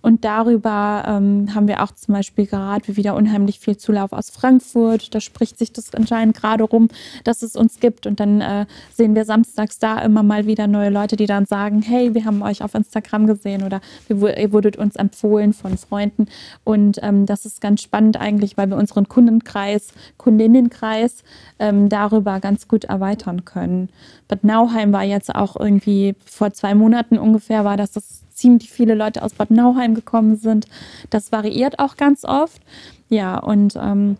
Und 0.02 0.24
darüber 0.24 1.04
ähm, 1.06 1.54
haben 1.54 1.68
wir 1.68 1.82
auch 1.82 1.92
zum 1.92 2.14
Beispiel 2.14 2.46
gerade 2.46 2.96
wieder 2.96 3.14
unheimlich 3.14 3.58
viel 3.60 3.76
Zulauf 3.76 4.12
aus 4.12 4.30
Frankfurt. 4.30 5.14
Da 5.14 5.20
spricht 5.20 5.58
sich 5.58 5.72
das 5.72 5.94
anscheinend 5.94 6.36
gerade 6.36 6.64
rum, 6.64 6.88
dass 7.24 7.42
es 7.42 7.56
uns 7.56 7.80
gibt. 7.80 8.06
Und 8.06 8.20
dann 8.20 8.40
äh, 8.40 8.66
sehen 8.94 9.14
wir 9.14 9.24
samstags 9.24 9.78
da 9.78 9.98
immer 10.00 10.22
mal 10.22 10.46
wieder 10.46 10.66
neue 10.66 10.90
Leute, 10.90 11.16
die 11.16 11.26
dann 11.26 11.46
sagen, 11.46 11.82
hey, 11.82 12.14
wir 12.14 12.24
haben 12.24 12.42
euch 12.42 12.62
auf 12.62 12.74
Instagram 12.74 13.26
gesehen 13.26 13.62
oder 13.62 13.80
ihr 14.08 14.52
wurdet 14.52 14.76
uns 14.76 14.96
empfohlen 14.96 15.52
von 15.52 15.76
Freunden. 15.78 16.26
Und 16.64 16.98
ähm, 17.02 17.26
das 17.26 17.46
ist 17.46 17.60
ganz 17.60 17.82
spannend 17.82 18.18
eigentlich, 18.18 18.56
weil 18.56 18.68
wir 18.68 18.76
unseren 18.76 19.08
Kundenkreis, 19.08 19.92
Kundinnenkreis 20.16 21.24
ähm, 21.58 21.88
darüber 21.88 22.40
ganz 22.40 22.68
gut 22.68 22.84
erweitern 22.84 23.44
können. 23.44 23.88
Bad 24.28 24.44
Nauheim 24.44 24.92
war 24.92 25.04
jetzt 25.04 25.34
auch 25.34 25.56
irgendwie 25.56 26.14
vor 26.24 26.52
zwei 26.52 26.74
Monaten 26.74 27.18
ungefähr, 27.18 27.64
war 27.64 27.76
das, 27.76 27.92
dass 27.92 28.25
ziemlich 28.36 28.70
viele 28.70 28.94
Leute 28.94 29.22
aus 29.22 29.34
Bad 29.34 29.50
Nauheim 29.50 29.94
gekommen 29.94 30.36
sind. 30.36 30.66
Das 31.10 31.32
variiert 31.32 31.78
auch 31.78 31.96
ganz 31.96 32.24
oft. 32.24 32.60
Ja, 33.08 33.38
und 33.38 33.74
ähm, 33.76 34.16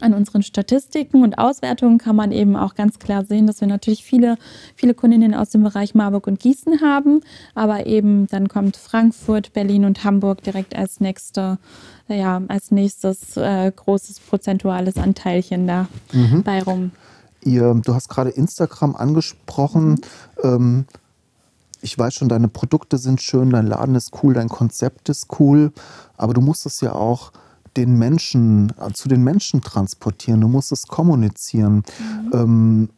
an 0.00 0.14
unseren 0.14 0.42
Statistiken 0.42 1.22
und 1.22 1.38
Auswertungen 1.38 1.98
kann 1.98 2.16
man 2.16 2.32
eben 2.32 2.56
auch 2.56 2.74
ganz 2.74 2.98
klar 2.98 3.24
sehen, 3.24 3.46
dass 3.46 3.60
wir 3.60 3.68
natürlich 3.68 4.04
viele, 4.04 4.36
viele 4.74 4.94
Kundinnen 4.94 5.34
aus 5.34 5.50
dem 5.50 5.62
Bereich 5.62 5.94
Marburg 5.94 6.26
und 6.26 6.40
Gießen 6.40 6.80
haben, 6.80 7.20
aber 7.54 7.86
eben 7.86 8.26
dann 8.28 8.48
kommt 8.48 8.76
Frankfurt, 8.76 9.52
Berlin 9.52 9.84
und 9.84 10.04
Hamburg 10.04 10.42
direkt 10.42 10.76
als 10.76 11.00
nächste, 11.00 11.58
ja, 12.08 12.42
als 12.48 12.70
nächstes 12.70 13.36
äh, 13.36 13.72
großes 13.74 14.20
prozentuales 14.20 14.96
Anteilchen 14.96 15.66
da 15.66 15.88
bei 16.44 16.62
rum. 16.62 16.90
Ihr, 17.44 17.74
du 17.84 17.94
hast 17.94 18.08
gerade 18.08 18.30
Instagram 18.30 18.94
angesprochen. 18.94 20.00
Ähm, 20.42 20.86
ich 21.82 21.98
weiß 21.98 22.14
schon, 22.14 22.28
deine 22.28 22.48
Produkte 22.48 22.96
sind 22.96 23.20
schön, 23.20 23.50
dein 23.50 23.66
Laden 23.66 23.94
ist 23.94 24.12
cool, 24.22 24.34
dein 24.34 24.48
Konzept 24.48 25.08
ist 25.08 25.26
cool, 25.38 25.72
aber 26.16 26.32
du 26.32 26.40
musst 26.40 26.64
es 26.64 26.80
ja 26.80 26.92
auch 26.92 27.32
den 27.76 27.98
Menschen, 27.98 28.72
äh, 28.80 28.92
zu 28.92 29.08
den 29.08 29.22
Menschen 29.22 29.60
transportieren, 29.62 30.40
du 30.40 30.48
musst 30.48 30.72
es 30.72 30.86
kommunizieren. 30.86 31.82
Ähm, 32.32 32.88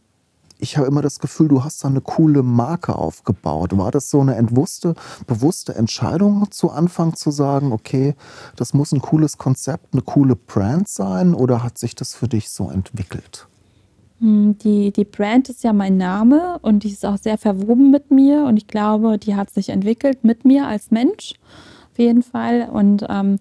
ich 0.59 0.77
habe 0.77 0.87
immer 0.87 1.03
das 1.03 1.19
Gefühl, 1.19 1.49
du 1.49 1.65
hast 1.65 1.83
da 1.85 1.89
eine 1.89 2.01
coole 2.01 2.43
Marke 2.43 2.95
aufgebaut. 2.95 3.77
War 3.77 3.91
das 3.91 4.11
so 4.11 4.21
eine 4.21 4.37
entwusste, 4.37 4.95
bewusste 5.27 5.75
Entscheidung 5.75 6.51
zu 6.51 6.71
Anfang 6.71 7.17
zu 7.17 7.31
sagen, 7.31 7.73
okay, 7.73 8.15
das 8.57 8.73
muss 8.73 8.93
ein 8.93 9.03
cooles 9.03 9.37
Konzept, 9.37 9.93
eine 9.93 10.03
coole 10.03 10.37
Brand 10.37 10.89
sein 10.89 11.35
oder 11.35 11.63
hat 11.63 11.77
sich 11.77 11.95
das 11.95 12.15
für 12.15 12.29
dich 12.29 12.51
so 12.51 12.71
entwickelt? 12.71 13.47
Hm, 14.25 14.57
die, 14.57 14.91
die 14.91 15.05
Brand 15.05 15.51
ist 15.51 15.63
ja 15.65 15.75
mein 15.75 15.99
Name 15.99 16.59
und 16.63 16.83
die 16.83 16.89
ist 16.89 17.05
auch 17.05 17.19
sehr 17.19 17.37
verwoben 17.37 17.91
mit 17.91 18.11
mir 18.11 18.45
und 18.45 18.57
ich 18.57 18.67
glaube, 18.67 19.19
die 19.19 19.35
hat 19.35 19.51
sich 19.51 19.69
entwickelt 19.69 20.25
mit 20.25 20.47
mir 20.47 20.67
als 20.67 20.91
Mensch 20.91 21.35
auf 21.93 21.99
jeden 21.99 22.23
Fall. 22.23 22.71
Und 22.73 23.05
ähm, 23.11 23.39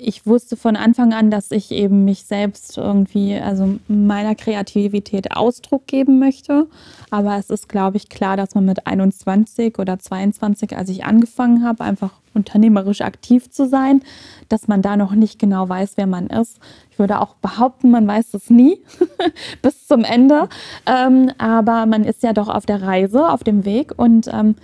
ich 0.00 0.26
wusste 0.26 0.56
von 0.56 0.76
Anfang 0.76 1.12
an, 1.12 1.30
dass 1.30 1.50
ich 1.50 1.72
eben 1.72 2.04
mich 2.04 2.24
selbst 2.24 2.78
irgendwie, 2.78 3.34
also 3.34 3.78
meiner 3.88 4.36
Kreativität 4.36 5.36
Ausdruck 5.36 5.88
geben 5.88 6.20
möchte. 6.20 6.68
Aber 7.10 7.36
es 7.36 7.50
ist, 7.50 7.68
glaube 7.68 7.96
ich, 7.96 8.08
klar, 8.08 8.36
dass 8.36 8.54
man 8.54 8.64
mit 8.64 8.86
21 8.86 9.78
oder 9.78 9.98
22, 9.98 10.76
als 10.76 10.88
ich 10.88 11.04
angefangen 11.04 11.64
habe, 11.64 11.82
einfach 11.82 12.12
unternehmerisch 12.32 13.00
aktiv 13.00 13.50
zu 13.50 13.66
sein, 13.66 14.02
dass 14.48 14.68
man 14.68 14.82
da 14.82 14.96
noch 14.96 15.12
nicht 15.12 15.40
genau 15.40 15.68
weiß, 15.68 15.94
wer 15.96 16.06
man 16.06 16.28
ist. 16.28 16.60
Ich 16.92 16.98
würde 17.00 17.20
auch 17.20 17.34
behaupten, 17.34 17.90
man 17.90 18.06
weiß 18.06 18.34
es 18.34 18.50
nie 18.50 18.78
bis 19.62 19.88
zum 19.88 20.04
Ende. 20.04 20.48
Ähm, 20.86 21.32
aber 21.38 21.86
man 21.86 22.04
ist 22.04 22.22
ja 22.22 22.32
doch 22.32 22.48
auf 22.48 22.66
der 22.66 22.82
Reise, 22.82 23.28
auf 23.28 23.42
dem 23.42 23.64
Weg 23.64 23.92
und 23.96 24.28
ähm, 24.32 24.54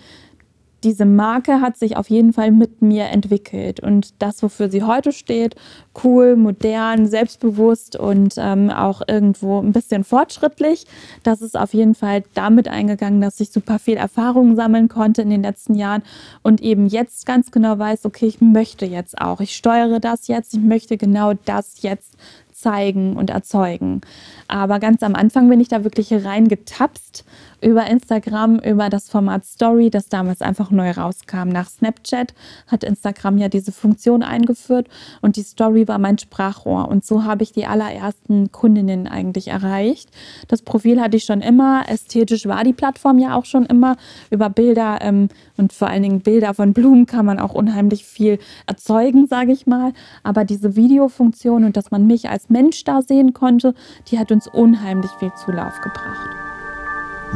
diese 0.84 1.06
Marke 1.06 1.60
hat 1.60 1.76
sich 1.76 1.96
auf 1.96 2.10
jeden 2.10 2.32
Fall 2.32 2.50
mit 2.50 2.82
mir 2.82 3.06
entwickelt. 3.06 3.80
Und 3.80 4.22
das, 4.22 4.42
wofür 4.42 4.70
sie 4.70 4.82
heute 4.82 5.12
steht, 5.12 5.56
cool, 6.04 6.36
modern, 6.36 7.06
selbstbewusst 7.06 7.96
und 7.96 8.34
ähm, 8.36 8.70
auch 8.70 9.02
irgendwo 9.08 9.60
ein 9.60 9.72
bisschen 9.72 10.04
fortschrittlich, 10.04 10.86
das 11.22 11.40
ist 11.40 11.56
auf 11.56 11.72
jeden 11.72 11.94
Fall 11.94 12.22
damit 12.34 12.68
eingegangen, 12.68 13.20
dass 13.20 13.40
ich 13.40 13.50
super 13.50 13.78
viel 13.78 13.96
Erfahrung 13.96 14.56
sammeln 14.56 14.88
konnte 14.88 15.22
in 15.22 15.30
den 15.30 15.42
letzten 15.42 15.74
Jahren 15.74 16.02
und 16.42 16.60
eben 16.60 16.86
jetzt 16.86 17.26
ganz 17.26 17.50
genau 17.50 17.78
weiß, 17.78 18.04
okay, 18.04 18.26
ich 18.26 18.40
möchte 18.40 18.84
jetzt 18.84 19.20
auch, 19.20 19.40
ich 19.40 19.56
steuere 19.56 20.00
das 20.00 20.28
jetzt, 20.28 20.54
ich 20.54 20.60
möchte 20.60 20.96
genau 20.96 21.32
das 21.44 21.82
jetzt 21.82 22.16
zeigen 22.52 23.16
und 23.16 23.30
erzeugen. 23.30 24.00
Aber 24.48 24.78
ganz 24.78 25.02
am 25.02 25.14
Anfang 25.14 25.48
bin 25.48 25.60
ich 25.60 25.68
da 25.68 25.84
wirklich 25.84 26.12
reingetapst 26.12 27.24
über 27.64 27.86
Instagram, 27.86 28.58
über 28.58 28.90
das 28.90 29.08
Format 29.08 29.46
Story, 29.46 29.88
das 29.88 30.08
damals 30.08 30.42
einfach 30.42 30.70
neu 30.70 30.90
rauskam. 30.90 31.48
Nach 31.48 31.68
Snapchat 31.68 32.34
hat 32.66 32.84
Instagram 32.84 33.38
ja 33.38 33.48
diese 33.48 33.72
Funktion 33.72 34.22
eingeführt 34.22 34.88
und 35.22 35.36
die 35.36 35.42
Story 35.42 35.88
war 35.88 35.98
mein 35.98 36.18
Sprachrohr. 36.18 36.88
Und 36.88 37.06
so 37.06 37.24
habe 37.24 37.42
ich 37.42 37.52
die 37.52 37.66
allerersten 37.66 38.52
Kundinnen 38.52 39.08
eigentlich 39.08 39.48
erreicht. 39.48 40.10
Das 40.48 40.60
Profil 40.60 41.00
hatte 41.00 41.16
ich 41.16 41.24
schon 41.24 41.40
immer. 41.40 41.88
Ästhetisch 41.88 42.46
war 42.46 42.62
die 42.64 42.74
Plattform 42.74 43.18
ja 43.18 43.34
auch 43.34 43.46
schon 43.46 43.64
immer. 43.64 43.96
Über 44.30 44.50
Bilder 44.50 44.98
ähm, 45.00 45.28
und 45.56 45.72
vor 45.72 45.88
allen 45.88 46.02
Dingen 46.02 46.20
Bilder 46.20 46.52
von 46.52 46.74
Blumen 46.74 47.06
kann 47.06 47.24
man 47.24 47.38
auch 47.38 47.54
unheimlich 47.54 48.04
viel 48.04 48.38
erzeugen, 48.66 49.26
sage 49.26 49.52
ich 49.52 49.66
mal. 49.66 49.94
Aber 50.22 50.44
diese 50.44 50.76
Videofunktion 50.76 51.64
und 51.64 51.78
dass 51.78 51.90
man 51.90 52.06
mich 52.06 52.28
als 52.28 52.50
Mensch 52.50 52.84
da 52.84 53.00
sehen 53.00 53.32
konnte, 53.32 53.74
die 54.10 54.18
hat 54.18 54.30
uns 54.30 54.46
unheimlich 54.46 55.10
viel 55.12 55.32
Zulauf 55.34 55.80
gebracht. 55.80 56.53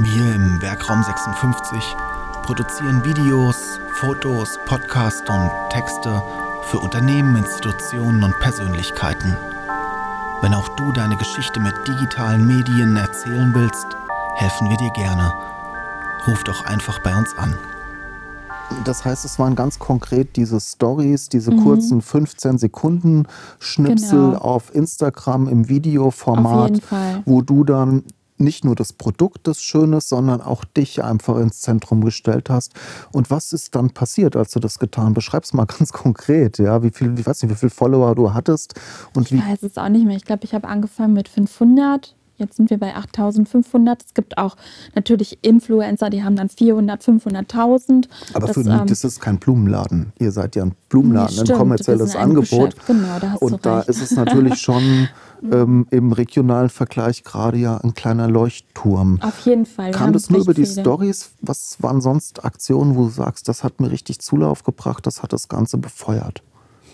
Wir 0.01 0.33
im 0.33 0.63
Werkraum 0.63 1.03
56 1.03 1.97
produzieren 2.45 3.05
Videos, 3.05 3.81
Fotos, 3.95 4.57
Podcasts 4.65 5.29
und 5.29 5.51
Texte 5.71 6.23
für 6.67 6.79
Unternehmen, 6.79 7.35
Institutionen 7.35 8.23
und 8.23 8.39
Persönlichkeiten. 8.39 9.37
Wenn 10.41 10.55
auch 10.55 10.69
du 10.77 10.93
deine 10.93 11.17
Geschichte 11.17 11.59
mit 11.59 11.75
digitalen 11.89 12.47
Medien 12.47 12.95
erzählen 12.95 13.53
willst, 13.57 13.89
helfen 14.37 14.71
wir 14.71 14.77
dir 14.77 14.91
gerne. 14.91 15.33
Ruf 16.29 16.45
doch 16.45 16.65
einfach 16.65 17.01
bei 17.01 17.17
uns 17.17 17.37
an. 17.37 17.59
Das 18.85 19.05
heißt, 19.05 19.25
es 19.25 19.41
waren 19.41 19.57
ganz 19.57 19.81
konkret 19.81 20.37
diese 20.37 20.61
Stories, 20.61 21.29
diese 21.29 21.51
mhm. 21.51 21.65
kurzen 21.65 22.03
15 22.03 22.59
Sekunden 22.59 23.27
Schnipsel 23.59 24.31
genau. 24.31 24.39
auf 24.39 24.73
Instagram 24.73 25.49
im 25.49 25.69
Videoformat, 25.69 26.83
wo 27.25 27.43
du 27.43 27.65
dann 27.65 28.05
nicht 28.41 28.65
nur 28.65 28.75
das 28.75 28.93
Produkt 28.93 29.47
des 29.47 29.63
Schönes, 29.63 30.09
sondern 30.09 30.41
auch 30.41 30.65
dich 30.65 31.03
einfach 31.03 31.39
ins 31.39 31.61
Zentrum 31.61 32.05
gestellt 32.05 32.51
hast. 32.51 32.73
Und 33.13 33.31
was 33.31 33.53
ist 33.53 33.75
dann 33.75 33.91
passiert, 33.91 34.37
als 34.37 34.53
du 34.53 34.61
das 34.61 34.79
getan? 34.79 35.15
Beschreib's 35.15 35.53
mal 35.53 35.67
ganz 35.79 35.93
konkret, 35.93 36.59
ja, 36.59 36.83
wie 36.83 36.91
viel, 36.91 37.19
ich 37.19 37.27
weiß 37.27 37.43
nicht, 37.43 37.53
wie 37.53 37.57
viele 37.57 37.71
Follower 37.71 38.15
du 38.15 38.35
hattest 38.35 38.75
und 39.15 39.27
ich 39.27 39.33
wie. 39.33 39.37
Ich 39.39 39.47
weiß 39.47 39.63
es 39.63 39.79
auch 39.79 39.89
nicht 39.89 40.07
mehr. 40.07 40.17
Ich 40.17 40.25
glaube, 40.25 40.45
ich 40.45 40.55
habe 40.55 40.69
angefangen 40.69 41.15
mit 41.15 41.29
500 41.29 42.15
Jetzt 42.39 42.57
sind 42.57 42.71
wir 42.71 42.79
bei 42.79 42.95
8500. 42.95 44.05
Es 44.05 44.15
gibt 44.15 44.39
auch 44.39 44.57
natürlich 44.95 45.39
Influencer, 45.43 46.09
die 46.09 46.23
haben 46.23 46.37
dann 46.37 46.49
400, 46.49 47.03
500.000. 47.03 48.09
Aber 48.33 48.47
das, 48.47 48.55
für 48.55 48.61
ähm, 48.61 48.87
das 48.87 49.03
ist 49.03 49.21
kein 49.21 49.39
Blumenladen. 49.39 50.13
Ihr 50.21 50.31
seid 50.31 50.55
ja 50.55 50.63
ein 50.63 50.75
Blumenladen, 50.89 51.35
stimmt, 51.35 51.51
ein 51.51 51.59
kommerzielles 51.59 52.15
ein 52.15 52.23
Angebot. 52.23 52.77
Genau, 52.87 53.19
da 53.21 53.33
hast 53.33 53.43
Und 53.43 53.67
da 53.67 53.81
ist 53.81 54.01
es 54.01 54.13
natürlich 54.13 54.55
schon 54.61 55.09
ähm, 55.43 55.87
im 55.91 56.13
regionalen 56.13 56.69
Vergleich 56.69 57.25
gerade 57.25 57.59
ja 57.59 57.77
ein 57.79 57.95
kleiner 57.95 58.29
Leuchtturm. 58.29 59.21
Auf 59.21 59.41
jeden 59.41 59.67
Fall. 59.67 59.91
Kam 59.91 60.13
das 60.13 60.31
nur 60.31 60.41
über 60.41 60.55
die 60.55 60.67
Stories? 60.67 61.33
Was 61.41 61.83
waren 61.83 62.01
sonst 62.01 62.45
Aktionen, 62.45 62.97
wo 62.97 63.05
du 63.05 63.11
sagst, 63.11 63.49
das 63.49 63.65
hat 63.65 63.81
mir 63.81 63.91
richtig 63.91 64.21
Zulauf 64.21 64.63
gebracht, 64.63 65.07
das 65.07 65.25
hat 65.25 65.33
das 65.33 65.49
Ganze 65.49 65.77
befeuert? 65.79 66.43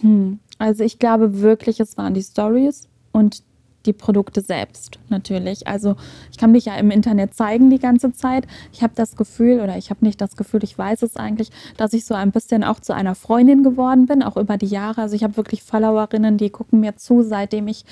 Hm. 0.01 0.39
Also 0.59 0.85
ich 0.85 0.99
glaube 0.99 1.41
wirklich, 1.41 1.81
es 1.81 1.97
waren 1.97 2.15
die 2.15 2.23
Stories 2.23 2.89
und 3.13 3.43
die 3.87 3.93
Produkte 3.93 4.41
selbst 4.41 4.99
natürlich. 5.09 5.67
Also 5.67 5.97
ich 6.31 6.39
kann 6.39 6.53
mich 6.53 6.67
ja 6.67 6.77
im 6.77 6.91
Internet 6.91 7.35
zeigen 7.35 7.71
die 7.71 7.79
ganze 7.79 8.13
Zeit. 8.13 8.47
Ich 8.73 8.83
habe 8.83 8.93
das 8.97 9.17
Gefühl, 9.17 9.61
oder 9.61 9.77
ich 9.77 9.91
habe 9.91 10.05
nicht 10.05 10.21
das 10.21 10.37
Gefühl, 10.37 10.65
ich 10.65 10.77
weiß 10.77 11.03
es 11.03 11.17
eigentlich, 11.17 11.51
dass 11.77 11.93
ich 11.93 12.05
so 12.05 12.15
ein 12.15 12.33
bisschen 12.33 12.65
auch 12.65 12.81
zu 12.81 12.95
einer 12.95 13.15
Freundin 13.15 13.63
geworden 13.63 14.07
bin, 14.07 14.23
auch 14.23 14.37
über 14.37 14.57
die 14.57 14.67
Jahre. 14.67 15.03
Also 15.03 15.17
ich 15.17 15.25
habe 15.25 15.37
wirklich 15.37 15.63
Followerinnen, 15.63 16.39
die 16.39 16.51
gucken 16.51 16.81
mir 16.81 16.97
zu, 16.97 17.23
seitdem 17.23 17.69
ich 17.69 17.85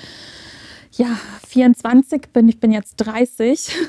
ja, 0.95 1.17
24 1.47 2.27
bin, 2.33 2.47
ich 2.47 2.59
bin 2.59 2.71
jetzt 2.71 2.97
30. 2.97 3.71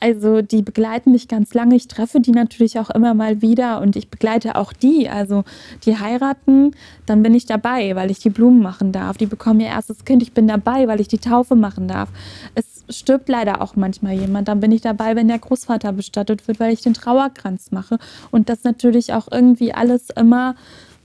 Also 0.00 0.42
die 0.42 0.62
begleiten 0.62 1.12
mich 1.12 1.28
ganz 1.28 1.52
lange. 1.54 1.74
Ich 1.74 1.88
treffe 1.88 2.20
die 2.20 2.30
natürlich 2.30 2.78
auch 2.78 2.90
immer 2.90 3.14
mal 3.14 3.42
wieder 3.42 3.80
und 3.80 3.96
ich 3.96 4.08
begleite 4.08 4.56
auch 4.56 4.72
die. 4.72 5.08
Also 5.08 5.44
die 5.84 5.98
heiraten, 5.98 6.72
dann 7.06 7.22
bin 7.22 7.34
ich 7.34 7.46
dabei, 7.46 7.94
weil 7.96 8.10
ich 8.10 8.18
die 8.20 8.30
Blumen 8.30 8.62
machen 8.62 8.92
darf. 8.92 9.16
Die 9.16 9.26
bekommen 9.26 9.60
ihr 9.60 9.66
erstes 9.66 10.04
Kind, 10.04 10.22
ich 10.22 10.32
bin 10.32 10.46
dabei, 10.46 10.88
weil 10.88 11.00
ich 11.00 11.08
die 11.08 11.18
Taufe 11.18 11.56
machen 11.56 11.88
darf. 11.88 12.08
Es 12.54 12.84
stirbt 12.88 13.28
leider 13.28 13.60
auch 13.60 13.76
manchmal 13.76 14.14
jemand, 14.14 14.48
dann 14.48 14.60
bin 14.60 14.72
ich 14.72 14.80
dabei, 14.80 15.16
wenn 15.16 15.28
der 15.28 15.38
Großvater 15.38 15.92
bestattet 15.92 16.46
wird, 16.48 16.60
weil 16.60 16.72
ich 16.72 16.80
den 16.80 16.94
Trauerkranz 16.94 17.72
mache. 17.72 17.98
Und 18.30 18.48
das 18.48 18.64
natürlich 18.64 19.12
auch 19.12 19.28
irgendwie 19.30 19.74
alles 19.74 20.10
immer 20.10 20.54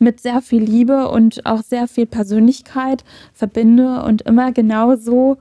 mit 0.03 0.19
sehr 0.19 0.41
viel 0.41 0.63
Liebe 0.63 1.09
und 1.09 1.45
auch 1.45 1.63
sehr 1.63 1.87
viel 1.87 2.05
Persönlichkeit 2.05 3.03
verbinde 3.33 4.03
und 4.03 4.23
immer 4.23 4.51
genau 4.51 4.95
so, 4.95 5.37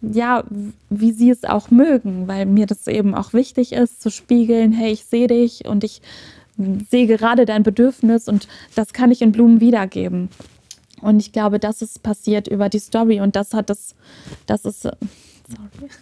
ja, 0.00 0.44
wie 0.90 1.12
sie 1.12 1.30
es 1.30 1.44
auch 1.44 1.70
mögen, 1.70 2.28
weil 2.28 2.46
mir 2.46 2.66
das 2.66 2.86
eben 2.86 3.14
auch 3.14 3.32
wichtig 3.32 3.72
ist, 3.72 4.02
zu 4.02 4.10
spiegeln, 4.10 4.72
hey, 4.72 4.92
ich 4.92 5.04
sehe 5.06 5.26
dich 5.26 5.66
und 5.66 5.82
ich 5.82 6.02
sehe 6.90 7.06
gerade 7.06 7.46
dein 7.46 7.62
Bedürfnis 7.62 8.28
und 8.28 8.46
das 8.74 8.92
kann 8.92 9.10
ich 9.10 9.22
in 9.22 9.32
Blumen 9.32 9.60
wiedergeben. 9.60 10.28
Und 11.00 11.20
ich 11.20 11.32
glaube, 11.32 11.58
das 11.58 11.82
ist 11.82 12.02
passiert 12.02 12.48
über 12.48 12.68
die 12.68 12.78
Story 12.78 13.20
und 13.20 13.36
das 13.36 13.52
hat 13.54 13.70
das, 13.70 13.94
das 14.46 14.64
ist 14.64 14.82
sorry. 14.82 14.96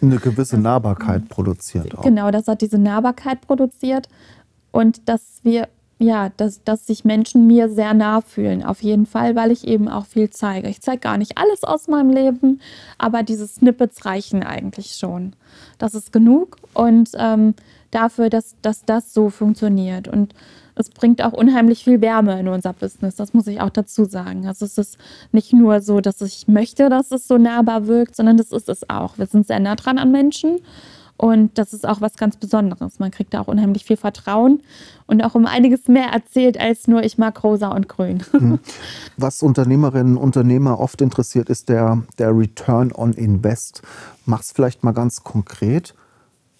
eine 0.01 0.17
gewisse 0.17 0.57
Nahbarkeit 0.57 1.27
produziert. 1.29 1.97
Auch. 1.97 2.03
Genau, 2.03 2.31
das 2.31 2.47
hat 2.47 2.61
diese 2.61 2.77
Nahbarkeit 2.77 3.41
produziert 3.41 4.07
und 4.71 5.07
dass 5.09 5.39
wir 5.43 5.67
ja, 6.03 6.29
dass, 6.37 6.63
dass 6.63 6.85
sich 6.85 7.05
Menschen 7.05 7.47
mir 7.47 7.69
sehr 7.69 7.93
nah 7.93 8.21
fühlen, 8.21 8.63
auf 8.63 8.83
jeden 8.83 9.05
Fall, 9.05 9.35
weil 9.35 9.51
ich 9.51 9.67
eben 9.67 9.87
auch 9.87 10.05
viel 10.05 10.29
zeige. 10.29 10.67
Ich 10.67 10.81
zeige 10.81 10.99
gar 10.99 11.17
nicht 11.17 11.37
alles 11.37 11.63
aus 11.63 11.87
meinem 11.87 12.09
Leben, 12.09 12.59
aber 12.97 13.23
diese 13.23 13.47
Snippets 13.47 14.05
reichen 14.05 14.43
eigentlich 14.43 14.95
schon. 14.95 15.33
Das 15.77 15.95
ist 15.95 16.11
genug 16.11 16.57
und 16.73 17.11
ähm, 17.17 17.55
dafür, 17.91 18.29
dass, 18.29 18.55
dass 18.61 18.85
das 18.85 19.13
so 19.13 19.29
funktioniert. 19.29 20.07
Und 20.07 20.33
es 20.75 20.89
bringt 20.89 21.23
auch 21.23 21.33
unheimlich 21.33 21.83
viel 21.83 22.01
Wärme 22.01 22.39
in 22.39 22.47
unser 22.47 22.73
Business, 22.73 23.15
das 23.15 23.33
muss 23.33 23.47
ich 23.47 23.61
auch 23.61 23.69
dazu 23.69 24.05
sagen. 24.05 24.47
Also 24.47 24.65
es 24.65 24.77
ist 24.77 24.97
nicht 25.31 25.53
nur 25.53 25.81
so, 25.81 26.01
dass 26.01 26.21
ich 26.21 26.47
möchte, 26.47 26.89
dass 26.89 27.11
es 27.11 27.27
so 27.27 27.37
nahbar 27.37 27.87
wirkt, 27.87 28.15
sondern 28.15 28.37
das 28.37 28.51
ist 28.51 28.69
es 28.69 28.89
auch. 28.89 29.17
Wir 29.17 29.27
sind 29.27 29.47
sehr 29.47 29.59
nah 29.59 29.75
dran 29.75 29.97
an 29.97 30.11
Menschen 30.11 30.59
und 31.23 31.57
das 31.57 31.71
ist 31.71 31.87
auch 31.87 32.01
was 32.01 32.17
ganz 32.17 32.35
Besonderes. 32.35 32.99
Man 32.99 33.09
kriegt 33.09 33.33
da 33.33 33.39
auch 33.39 33.47
unheimlich 33.47 33.85
viel 33.85 33.95
Vertrauen 33.95 34.61
und 35.07 35.23
auch 35.23 35.35
um 35.35 35.45
einiges 35.45 35.87
mehr 35.87 36.07
erzählt 36.07 36.59
als 36.59 36.85
nur 36.89 37.01
ich 37.01 37.17
mag 37.17 37.41
rosa 37.45 37.69
und 37.69 37.87
grün. 37.87 38.21
Mhm. 38.33 38.59
Was 39.15 39.41
Unternehmerinnen 39.41 40.17
und 40.17 40.23
Unternehmer 40.23 40.81
oft 40.81 40.99
interessiert, 40.99 41.49
ist 41.49 41.69
der, 41.69 42.03
der 42.17 42.37
Return 42.37 42.91
on 42.91 43.13
Invest. 43.13 43.83
Mach's 44.25 44.51
vielleicht 44.51 44.83
mal 44.83 44.91
ganz 44.91 45.23
konkret. 45.23 45.93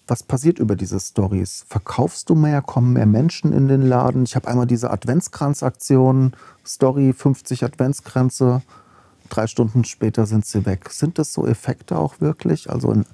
Was 0.06 0.22
passiert 0.22 0.58
über 0.58 0.76
diese 0.76 0.98
Stories? 0.98 1.66
Verkaufst 1.68 2.30
du 2.30 2.34
mehr? 2.34 2.62
Kommen 2.62 2.94
mehr 2.94 3.04
Menschen 3.04 3.52
in 3.52 3.68
den 3.68 3.82
Laden? 3.82 4.22
Ich 4.22 4.34
habe 4.34 4.48
einmal 4.48 4.66
diese 4.66 4.90
Adventskranzaktion, 4.90 6.32
Story 6.64 7.12
50 7.12 7.64
Adventskränze. 7.64 8.62
Drei 9.28 9.46
Stunden 9.46 9.84
später 9.84 10.24
sind 10.24 10.46
sie 10.46 10.64
weg. 10.64 10.88
Sind 10.90 11.18
das 11.18 11.34
so 11.34 11.46
Effekte 11.46 11.98
auch 11.98 12.20
wirklich? 12.22 12.70
Also 12.70 12.92
in 12.92 13.04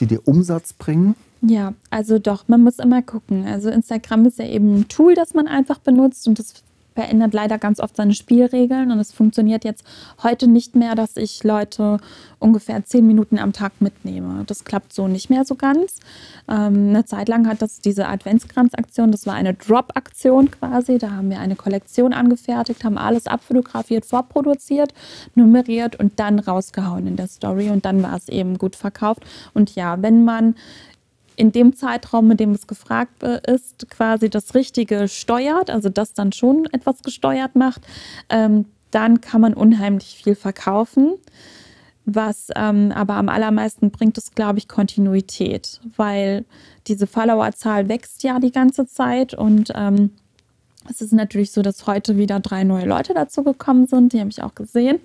die 0.00 0.06
dir 0.06 0.26
Umsatz 0.26 0.72
bringen? 0.72 1.14
Ja, 1.40 1.74
also 1.90 2.18
doch, 2.18 2.48
man 2.48 2.62
muss 2.62 2.78
immer 2.78 3.02
gucken. 3.02 3.46
Also 3.46 3.70
Instagram 3.70 4.26
ist 4.26 4.38
ja 4.38 4.46
eben 4.46 4.80
ein 4.80 4.88
Tool, 4.88 5.14
das 5.14 5.34
man 5.34 5.46
einfach 5.46 5.78
benutzt 5.78 6.26
und 6.26 6.38
das 6.38 6.54
verändert 6.98 7.32
leider 7.32 7.58
ganz 7.58 7.78
oft 7.78 7.94
seine 7.94 8.12
Spielregeln 8.12 8.90
und 8.90 8.98
es 8.98 9.12
funktioniert 9.12 9.64
jetzt 9.64 9.84
heute 10.20 10.48
nicht 10.48 10.74
mehr, 10.74 10.96
dass 10.96 11.16
ich 11.16 11.44
Leute 11.44 11.98
ungefähr 12.40 12.84
zehn 12.84 13.06
Minuten 13.06 13.38
am 13.38 13.52
Tag 13.52 13.80
mitnehme. 13.80 14.42
Das 14.48 14.64
klappt 14.64 14.92
so 14.92 15.06
nicht 15.06 15.30
mehr 15.30 15.44
so 15.44 15.54
ganz. 15.54 16.00
Ähm, 16.48 16.88
eine 16.88 17.04
Zeit 17.04 17.28
lang 17.28 17.46
hat 17.46 17.62
das 17.62 17.78
diese 17.78 18.08
Adventskranzaktion, 18.08 19.12
das 19.12 19.26
war 19.26 19.34
eine 19.34 19.54
Drop-Aktion 19.54 20.50
quasi. 20.50 20.98
Da 20.98 21.12
haben 21.12 21.30
wir 21.30 21.38
eine 21.38 21.54
Kollektion 21.54 22.12
angefertigt, 22.12 22.82
haben 22.82 22.98
alles 22.98 23.28
abfotografiert, 23.28 24.04
vorproduziert, 24.04 24.92
nummeriert 25.36 25.94
und 25.94 26.18
dann 26.18 26.40
rausgehauen 26.40 27.06
in 27.06 27.14
der 27.14 27.28
Story 27.28 27.70
und 27.70 27.84
dann 27.84 28.02
war 28.02 28.16
es 28.16 28.28
eben 28.28 28.58
gut 28.58 28.74
verkauft. 28.74 29.22
Und 29.54 29.76
ja, 29.76 30.02
wenn 30.02 30.24
man 30.24 30.56
in 31.38 31.52
dem 31.52 31.74
Zeitraum, 31.76 32.30
in 32.32 32.36
dem 32.36 32.50
es 32.50 32.66
gefragt 32.66 33.22
ist, 33.22 33.88
quasi 33.90 34.28
das 34.28 34.54
Richtige 34.54 35.06
steuert, 35.06 35.70
also 35.70 35.88
das 35.88 36.12
dann 36.12 36.32
schon 36.32 36.66
etwas 36.72 37.02
gesteuert 37.02 37.54
macht, 37.54 37.82
ähm, 38.28 38.66
dann 38.90 39.20
kann 39.20 39.40
man 39.40 39.54
unheimlich 39.54 40.20
viel 40.22 40.34
verkaufen. 40.34 41.14
Was 42.04 42.48
ähm, 42.56 42.90
aber 42.92 43.14
am 43.14 43.28
allermeisten 43.28 43.90
bringt, 43.90 44.16
ist, 44.16 44.34
glaube 44.34 44.58
ich, 44.58 44.66
Kontinuität, 44.66 45.78
weil 45.96 46.46
diese 46.86 47.06
Followerzahl 47.06 47.88
wächst 47.88 48.22
ja 48.22 48.40
die 48.40 48.50
ganze 48.50 48.86
Zeit 48.86 49.34
und 49.34 49.70
ähm, 49.74 50.12
es 50.90 51.00
ist 51.00 51.12
natürlich 51.12 51.52
so, 51.52 51.62
dass 51.62 51.86
heute 51.86 52.16
wieder 52.16 52.40
drei 52.40 52.64
neue 52.64 52.86
Leute 52.86 53.14
dazu 53.14 53.42
gekommen 53.42 53.86
sind. 53.86 54.12
Die 54.12 54.20
habe 54.20 54.30
ich 54.30 54.42
auch 54.42 54.54
gesehen. 54.54 55.00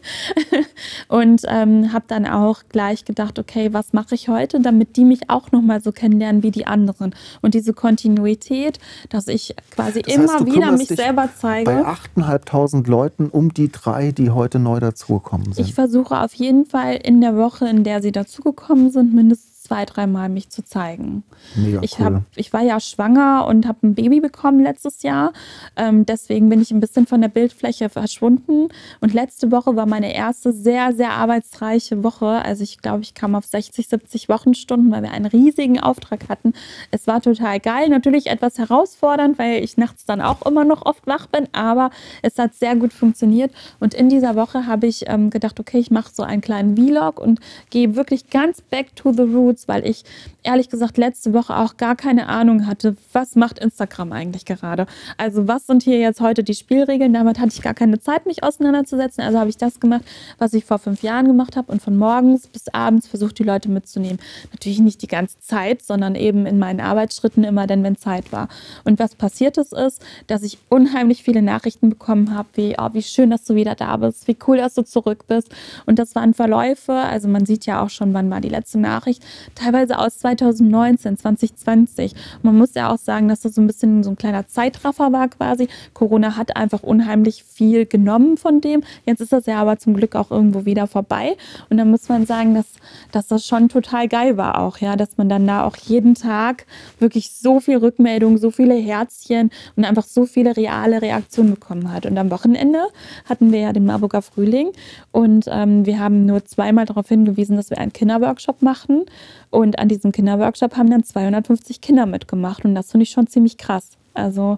und 1.08 1.44
ähm, 1.48 1.94
habe 1.94 2.06
dann 2.08 2.26
auch 2.26 2.62
gleich 2.70 3.06
gedacht, 3.06 3.40
okay, 3.40 3.74
was 3.74 3.94
mache 3.94 4.16
ich 4.16 4.30
heute, 4.30 4.60
damit 4.60 4.96
die 4.96 5.06
mich 5.06 5.30
auch 5.30 5.52
nochmal 5.52 5.82
so 5.82 5.92
kennenlernen 5.92 6.44
wie 6.44 6.52
die 6.52 6.66
anderen. 6.68 7.16
Und 7.42 7.54
diese 7.54 7.74
Kontinuität, 7.74 8.80
dass 9.10 9.28
ich 9.28 9.56
quasi 9.72 10.02
das 10.02 10.18
heißt, 10.18 10.42
immer 10.42 10.46
wieder 10.46 10.72
mich 10.72 10.88
selber 10.88 11.30
zeige. 11.40 11.66
Bei 11.66 11.86
8.500 11.86 12.90
Leuten 12.90 13.30
um 13.30 13.54
die 13.54 13.72
drei, 13.72 14.12
die 14.12 14.30
heute 14.30 14.60
neu 14.60 14.80
dazugekommen 14.80 15.54
sind. 15.54 15.66
Ich 15.66 15.74
versuche 15.74 16.20
auf 16.20 16.34
jeden 16.34 16.66
Fall 16.66 16.96
in 16.96 17.22
der 17.22 17.36
Woche, 17.36 17.68
in 17.68 17.84
der 17.84 18.02
sie 18.02 18.12
dazugekommen 18.12 18.92
sind, 18.92 19.14
mindestens 19.14 19.53
zwei, 19.74 19.86
dreimal 19.86 20.30
mich 20.30 20.50
zu 20.50 20.64
zeigen. 20.64 21.24
Mega 21.56 21.80
ich, 21.82 22.00
hab, 22.00 22.22
ich 22.36 22.54
war 22.54 22.62
ja 22.62 22.80
schwanger 22.80 23.48
und 23.48 23.68
habe 23.68 23.80
ein 23.88 23.96
Baby 23.96 24.20
bekommen 24.20 24.62
letztes 24.62 25.02
Jahr. 25.02 25.34
Ähm, 25.76 26.06
deswegen 26.06 26.48
bin 26.50 26.62
ich 26.62 26.70
ein 26.70 26.80
bisschen 26.80 27.08
von 27.08 27.22
der 27.22 27.28
Bildfläche 27.28 27.90
verschwunden. 27.90 28.70
Und 29.02 29.14
letzte 29.14 29.52
Woche 29.52 29.76
war 29.76 29.88
meine 29.88 30.14
erste 30.14 30.54
sehr, 30.54 30.94
sehr 30.94 31.12
arbeitsreiche 31.14 32.04
Woche. 32.04 32.28
Also 32.28 32.64
ich 32.64 32.82
glaube, 32.82 33.02
ich 33.02 33.16
kam 33.16 33.34
auf 33.34 33.46
60, 33.46 33.88
70 33.88 34.30
Wochenstunden, 34.30 34.92
weil 34.92 35.02
wir 35.02 35.12
einen 35.12 35.26
riesigen 35.26 35.80
Auftrag 35.80 36.30
hatten. 36.30 36.54
Es 36.92 37.08
war 37.08 37.22
total 37.22 37.60
geil. 37.60 37.90
Natürlich 37.90 38.28
etwas 38.28 38.60
herausfordernd, 38.60 39.40
weil 39.40 39.64
ich 39.64 39.78
nachts 39.78 40.06
dann 40.06 40.22
auch 40.22 40.46
immer 40.46 40.66
noch 40.66 40.86
oft 40.86 41.08
wach 41.08 41.26
bin. 41.26 41.48
Aber 41.52 41.90
es 42.22 42.38
hat 42.38 42.54
sehr 42.54 42.76
gut 42.76 42.94
funktioniert. 42.94 43.52
Und 43.80 43.96
in 43.96 44.10
dieser 44.10 44.36
Woche 44.36 44.68
habe 44.68 44.86
ich 44.86 45.06
ähm, 45.08 45.32
gedacht, 45.32 45.60
okay, 45.60 45.80
ich 45.80 45.90
mache 45.90 46.12
so 46.14 46.22
einen 46.22 46.42
kleinen 46.42 46.78
Vlog 46.78 47.20
und 47.20 47.40
gehe 47.72 47.96
wirklich 47.96 48.30
ganz 48.30 48.62
back 48.62 48.96
to 48.96 49.12
the 49.12 49.24
roots 49.24 49.63
Roots, 49.64 49.68
weil 49.68 49.86
ich 49.88 50.04
ehrlich 50.44 50.70
gesagt 50.70 50.98
letzte 50.98 51.34
Woche 51.34 51.56
auch 51.58 51.78
gar 51.78 51.96
keine 51.96 52.28
Ahnung 52.28 52.68
hatte, 52.68 52.96
was 53.12 53.36
macht 53.36 53.60
Instagram 53.60 54.12
eigentlich 54.12 54.46
gerade. 54.46 54.86
Also 55.18 55.48
was 55.48 55.68
sind 55.68 55.84
hier 55.84 56.00
jetzt 56.00 56.22
heute 56.22 56.44
die 56.44 56.54
Spielregeln? 56.54 57.14
Damit 57.14 57.40
hatte 57.40 57.52
ich 57.54 57.62
gar 57.62 57.74
keine 57.74 58.00
Zeit, 58.00 58.26
mich 58.26 58.44
auseinanderzusetzen. 58.44 59.24
Also 59.24 59.40
habe 59.40 59.50
ich 59.50 59.58
das 59.58 59.80
gemacht, 59.80 60.04
was 60.38 60.54
ich 60.54 60.66
vor 60.66 60.80
fünf 60.80 61.02
Jahren 61.04 61.28
gemacht 61.28 61.56
habe 61.56 61.72
und 61.72 61.82
von 61.82 61.98
morgens 61.98 62.48
bis 62.48 62.68
abends 62.70 63.08
versucht, 63.08 63.40
die 63.40 63.44
Leute 63.44 63.70
mitzunehmen. 63.70 64.20
Natürlich 64.52 64.80
nicht 64.80 65.02
die 65.02 65.08
ganze 65.08 65.40
Zeit, 65.40 65.82
sondern 65.82 66.16
eben 66.16 66.46
in 66.46 66.60
meinen 66.60 66.82
Arbeitsschritten 66.82 67.44
immer 67.44 67.68
dann, 67.68 67.84
wenn 67.84 67.98
Zeit 67.98 68.32
war. 68.32 68.50
Und 68.84 69.00
was 69.00 69.16
passiert 69.16 69.58
ist, 69.58 69.74
ist, 69.74 70.02
dass 70.28 70.44
ich 70.44 70.58
unheimlich 70.70 71.24
viele 71.24 71.42
Nachrichten 71.42 71.90
bekommen 71.90 72.36
habe, 72.36 72.50
wie, 72.54 72.76
oh, 72.78 72.90
wie 72.94 73.02
schön, 73.02 73.30
dass 73.30 73.44
du 73.46 73.56
wieder 73.56 73.76
da 73.76 73.98
bist, 73.98 74.28
wie 74.28 74.38
cool, 74.48 74.58
dass 74.58 74.74
du 74.74 74.84
zurück 74.84 75.26
bist. 75.28 75.50
Und 75.86 76.00
das 76.00 76.16
waren 76.16 76.34
Verläufe, 76.34 76.94
also 76.94 77.28
man 77.28 77.46
sieht 77.46 77.66
ja 77.66 77.84
auch 77.84 77.90
schon, 77.90 78.14
wann 78.14 78.30
war 78.30 78.42
die 78.42 78.50
letzte 78.50 78.80
Nachricht, 78.80 79.24
teilweise 79.56 80.00
aus 80.00 80.20
2019, 80.20 81.18
2020. 81.18 82.14
man 82.42 82.58
muss 82.58 82.74
ja 82.74 82.92
auch 82.92 82.98
sagen, 82.98 83.28
dass 83.28 83.42
das 83.42 83.56
so 83.56 83.62
ein 83.62 83.68
bisschen 83.68 84.04
so 84.04 84.12
ein 84.12 84.16
kleiner 84.16 84.48
Zeitraffer 84.48 85.12
war 85.12 85.28
quasi. 85.28 85.68
Corona 85.94 86.38
hat 86.38 86.56
einfach 86.56 86.84
unheimlich 86.84 87.44
viel 87.44 87.86
genommen 87.86 88.38
von 88.38 88.62
dem. 88.62 88.84
Jetzt 89.06 89.22
ist 89.22 89.34
das 89.34 89.46
ja 89.46 89.60
aber 89.60 89.78
zum 89.78 89.94
Glück 89.94 90.16
auch 90.16 90.32
irgendwo 90.32 90.66
wieder 90.66 90.88
vorbei. 90.88 91.38
Und 91.70 91.78
dann 91.78 91.90
muss 91.90 92.10
man 92.10 92.26
sagen, 92.26 92.54
dass, 92.54 92.68
dass 93.12 93.28
das 93.28 93.46
schon 93.46 93.70
total 93.70 94.08
geil 94.08 94.38
war 94.38 94.60
auch, 94.60 94.78
ja, 94.78 94.96
dass 94.96 95.18
man 95.18 95.30
dann 95.30 95.48
da 95.48 95.64
auch 95.64 95.76
jeden 95.78 96.16
Tag 96.16 96.66
wirklich 97.00 97.32
so 97.32 97.60
viel 97.60 97.78
Rückmeldung, 97.78 98.38
so 98.38 98.52
viele 98.52 98.76
Herzchen 98.76 99.50
und 99.76 99.86
einfach 99.86 100.06
so 100.06 100.26
viele 100.26 100.56
reale 100.56 101.02
Reaktionen 101.02 101.52
bekommen 101.52 101.92
hat. 101.92 102.06
Und 102.06 102.18
am 102.18 102.32
Wochenende 102.32 102.80
hatten 103.26 103.52
wir 103.52 103.60
ja 103.60 103.74
den 103.74 103.86
Marburger 103.86 104.22
Frühling 104.22 104.72
und 105.12 105.46
ähm, 105.50 105.86
wir 105.86 106.00
haben 106.00 106.26
nur 106.26 106.46
zweimal 106.46 106.86
darauf 106.86 107.08
hingewiesen, 107.08 107.58
dass 107.58 107.70
wir 107.70 107.78
einen 107.78 107.94
Kinderworkshop 107.94 108.62
machen. 108.62 109.06
Und 109.50 109.80
an 109.80 109.88
diesem 109.88 110.12
Kinderworkshop 110.12 110.78
haben 110.78 110.90
dann 110.90 111.04
250 111.04 111.82
Kinder 111.82 112.06
mitgemacht. 112.06 112.66
Und 112.66 112.76
das 112.76 112.92
finde 112.92 113.04
ich 113.04 113.12
schon 113.12 113.28
ziemlich 113.28 113.58
krass. 113.58 113.92
Also 114.14 114.58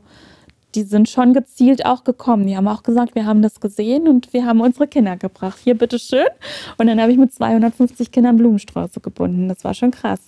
die 0.75 0.83
sind 0.83 1.09
schon 1.09 1.33
gezielt 1.33 1.85
auch 1.85 2.03
gekommen. 2.03 2.47
Die 2.47 2.57
haben 2.57 2.67
auch 2.67 2.83
gesagt, 2.83 3.15
wir 3.15 3.25
haben 3.25 3.41
das 3.41 3.59
gesehen 3.61 4.07
und 4.07 4.33
wir 4.33 4.45
haben 4.45 4.61
unsere 4.61 4.87
Kinder 4.87 5.15
gebracht. 5.15 5.57
Hier, 5.63 5.77
bitteschön. 5.77 6.27
Und 6.77 6.87
dann 6.87 7.01
habe 7.01 7.11
ich 7.11 7.17
mit 7.17 7.33
250 7.33 8.11
Kindern 8.11 8.37
Blumensträuße 8.37 8.99
gebunden. 8.99 9.47
Das 9.47 9.63
war 9.63 9.73
schon 9.73 9.91
krass. 9.91 10.19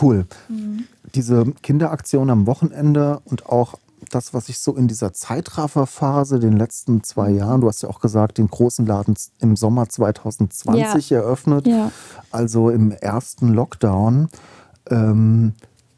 Cool. 0.00 0.26
Mhm. 0.48 0.84
Diese 1.14 1.52
Kinderaktion 1.62 2.30
am 2.30 2.46
Wochenende 2.46 3.20
und 3.24 3.46
auch 3.46 3.74
das, 4.10 4.34
was 4.34 4.48
ich 4.48 4.58
so 4.58 4.74
in 4.74 4.88
dieser 4.88 5.12
Zeitrafferphase, 5.12 6.38
den 6.38 6.56
letzten 6.56 7.02
zwei 7.02 7.30
Jahren, 7.30 7.60
du 7.60 7.68
hast 7.68 7.82
ja 7.82 7.88
auch 7.88 8.00
gesagt, 8.00 8.38
den 8.38 8.48
großen 8.48 8.86
Laden 8.86 9.14
im 9.40 9.56
Sommer 9.56 9.88
2020 9.88 11.10
ja. 11.10 11.18
eröffnet, 11.18 11.66
ja. 11.66 11.90
also 12.30 12.70
im 12.70 12.92
ersten 12.92 13.48
Lockdown. 13.54 14.28
Ähm, 14.90 15.54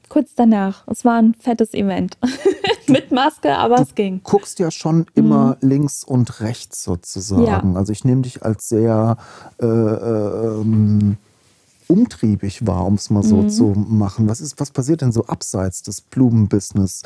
Kurz 0.08 0.30
danach. 0.34 0.86
Es 0.88 1.04
war 1.04 1.18
ein 1.18 1.34
fettes 1.34 1.72
Event. 1.72 2.18
Mit 2.88 3.12
Maske, 3.12 3.56
aber 3.56 3.76
du 3.76 3.82
es 3.82 3.94
ging. 3.94 4.16
Du 4.24 4.30
guckst 4.30 4.58
ja 4.58 4.72
schon 4.72 5.06
immer 5.14 5.56
mhm. 5.60 5.68
links 5.68 6.02
und 6.02 6.40
rechts 6.40 6.82
sozusagen. 6.82 7.44
Ja. 7.44 7.62
Also 7.74 7.92
ich 7.92 8.04
nehme 8.04 8.22
dich 8.22 8.42
als 8.42 8.68
sehr 8.68 9.16
äh, 9.62 9.66
ähm, 9.66 11.16
umtriebig 11.90 12.66
wahr, 12.66 12.86
um 12.86 12.94
es 12.94 13.10
mal 13.10 13.22
so 13.22 13.36
mhm. 13.36 13.50
zu 13.50 13.64
machen. 13.76 14.28
Was, 14.28 14.40
ist, 14.40 14.58
was 14.58 14.70
passiert 14.70 15.02
denn 15.02 15.12
so 15.12 15.26
abseits 15.26 15.82
des 15.82 16.00
Blumenbusiness? 16.00 17.02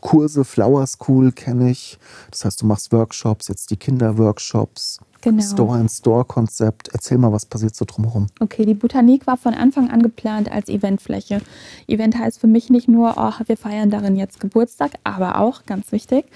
Kurse, 0.00 0.44
Flower 0.44 0.86
School 0.86 1.32
kenne 1.32 1.70
ich. 1.70 1.98
Das 2.30 2.44
heißt, 2.44 2.62
du 2.62 2.66
machst 2.66 2.92
Workshops, 2.92 3.48
jetzt 3.48 3.70
die 3.70 3.76
Kinderworkshops. 3.76 5.00
Genau. 5.20 5.42
Store-in-Store-Konzept. 5.42 6.90
Erzähl 6.92 7.18
mal, 7.18 7.32
was 7.32 7.44
passiert 7.44 7.74
so 7.74 7.84
drumherum. 7.84 8.28
Okay, 8.38 8.64
die 8.64 8.74
Botanik 8.74 9.26
war 9.26 9.36
von 9.36 9.52
Anfang 9.52 9.90
an 9.90 10.02
geplant 10.02 10.50
als 10.50 10.68
Eventfläche. 10.68 11.40
Event 11.88 12.16
heißt 12.16 12.38
für 12.38 12.46
mich 12.46 12.70
nicht 12.70 12.88
nur, 12.88 13.14
oh, 13.16 13.32
wir 13.46 13.56
feiern 13.56 13.90
darin 13.90 14.16
jetzt 14.16 14.38
Geburtstag, 14.38 14.92
aber 15.02 15.40
auch, 15.40 15.66
ganz 15.66 15.90
wichtig, 15.90 16.26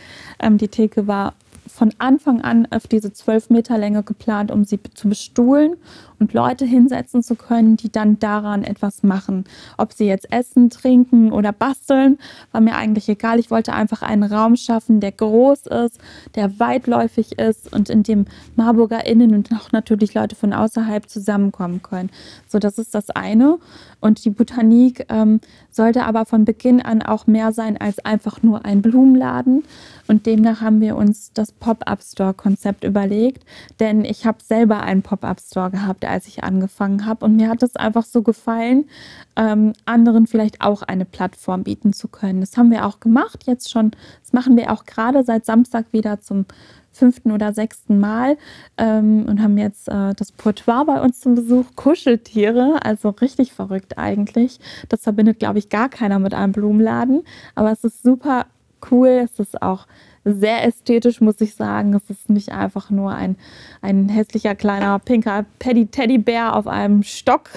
ähm, 0.41 0.59
die 0.59 0.69
Theke 0.69 1.07
war 1.07 1.35
von 1.69 1.95
Anfang 1.99 2.41
an 2.41 2.67
auf 2.71 2.87
diese 2.87 3.13
12 3.13 3.51
Meter 3.51 3.79
Länge 3.79 4.03
geplant, 4.03 4.51
um 4.51 4.65
sie 4.65 4.81
zu 4.95 5.09
bestuhlen 5.09 5.77
und 6.23 6.33
Leute 6.35 6.65
hinsetzen 6.65 7.21
zu 7.21 7.35
können, 7.35 7.77
die 7.77 7.91
dann 7.91 8.21
daran 8.21 8.63
etwas 8.63 9.03
machen. 9.03 9.45
Ob 9.77 9.93
sie 9.93 10.07
jetzt 10.07 10.33
essen, 10.33 10.71
trinken 10.71 11.33
oder 11.33 11.51
basteln, 11.51 12.17
war 12.53 12.61
mir 12.61 12.77
eigentlich 12.77 13.09
egal. 13.09 13.41
Ich 13.41 13.51
wollte 13.51 13.73
einfach 13.73 14.03
einen 14.03 14.23
Raum 14.23 14.55
schaffen, 14.55 15.01
der 15.01 15.11
groß 15.11 15.67
ist, 15.67 15.99
der 16.37 16.61
weitläufig 16.61 17.41
ist 17.41 17.73
und 17.73 17.91
in 17.91 18.05
dem 18.05 18.27
MarburgerInnen 18.55 19.35
und 19.35 19.51
auch 19.53 19.73
natürlich 19.73 20.15
Leute 20.15 20.37
von 20.37 20.53
außerhalb 20.53 21.09
zusammenkommen 21.09 21.83
können. 21.83 22.11
So, 22.47 22.61
das 22.61 22.79
ist 22.79 22.95
das 22.95 23.11
eine. 23.11 23.59
Und 24.01 24.25
die 24.25 24.31
Botanik 24.31 25.07
ähm, 25.09 25.41
sollte 25.71 26.05
aber 26.05 26.25
von 26.25 26.45
Beginn 26.45 26.81
an 26.81 27.03
auch 27.03 27.27
mehr 27.27 27.53
sein 27.53 27.77
als 27.81 28.05
einfach 28.05 28.43
nur 28.43 28.65
ein 28.65 28.83
Blumenladen. 28.83 29.65
Und 30.09 30.27
demnach 30.27 30.61
haben 30.61 30.81
wir 30.81 30.97
uns 30.97 31.33
das 31.33 31.53
Pop-Up-Store-Konzept 31.53 32.85
überlegt, 32.85 33.45
denn 33.81 34.05
ich 34.05 34.27
habe 34.27 34.39
selber 34.43 34.83
einen 34.83 35.03
Pop-Up-Store 35.03 35.71
gehabt, 35.71 36.05
als 36.13 36.27
ich 36.27 36.45
angefangen 36.45 37.07
habe. 37.07 37.25
Und 37.25 37.37
mir 37.37 37.49
hat 37.49 37.63
es 37.63 37.77
einfach 37.77 38.05
so 38.05 38.23
gefallen, 38.23 38.85
ähm, 39.37 39.73
anderen 39.85 40.27
vielleicht 40.27 40.61
auch 40.61 40.83
eine 40.83 41.05
Plattform 41.05 41.65
bieten 41.65 41.93
zu 41.93 42.09
können. 42.09 42.41
Das 42.41 42.57
haben 42.57 42.71
wir 42.71 42.87
auch 42.87 43.01
gemacht, 43.01 43.45
jetzt 43.47 43.71
schon. 43.71 43.93
Das 44.23 44.33
machen 44.33 44.57
wir 44.57 44.71
auch 44.73 44.85
gerade 44.85 45.25
seit 45.25 45.45
Samstag 45.45 45.87
wieder 45.93 46.21
zum 46.21 46.47
fünften 46.93 47.33
oder 47.33 47.53
sechsten 47.53 47.99
Mal 47.99 48.37
ähm, 48.77 49.25
und 49.27 49.43
haben 49.43 49.57
jetzt 49.59 49.89
äh, 49.89 50.13
das 50.15 50.31
Portoir 50.31 50.85
bei 50.85 51.01
uns 51.01 51.21
zum 51.21 51.35
Besuch. 51.35 51.65
Kuscheltiere, 51.75 52.85
also 52.85 53.09
richtig 53.11 53.53
verrückt 53.53 53.99
eigentlich. 53.99 54.61
Das 54.89 55.03
verbindet, 55.03 55.39
glaube 55.39 55.59
ich, 55.59 55.71
gar 55.71 55.89
keiner 55.89 56.19
mit 56.19 56.35
einem 56.35 56.53
Blumenladen. 56.53 57.23
Aber 57.55 57.73
es 57.73 57.83
ist 57.83 58.03
super 58.03 58.47
cool. 58.91 59.23
Es 59.25 59.39
ist 59.39 59.63
auch 59.63 59.87
sehr 60.25 60.65
ästhetisch, 60.65 61.21
muss 61.21 61.41
ich 61.41 61.55
sagen. 61.55 61.95
Es 61.95 62.09
ist 62.09 62.31
nicht 62.31 62.53
einfach 62.53 62.91
nur 62.91 63.13
ein, 63.13 63.37
ein 63.81 64.09
hässlicher 64.09 64.55
kleiner 64.55 64.99
pinker 64.99 65.45
Paddy 65.59 65.87
Teddybär 65.87 66.55
auf 66.55 66.67
einem 66.67 67.03
Stock, 67.03 67.51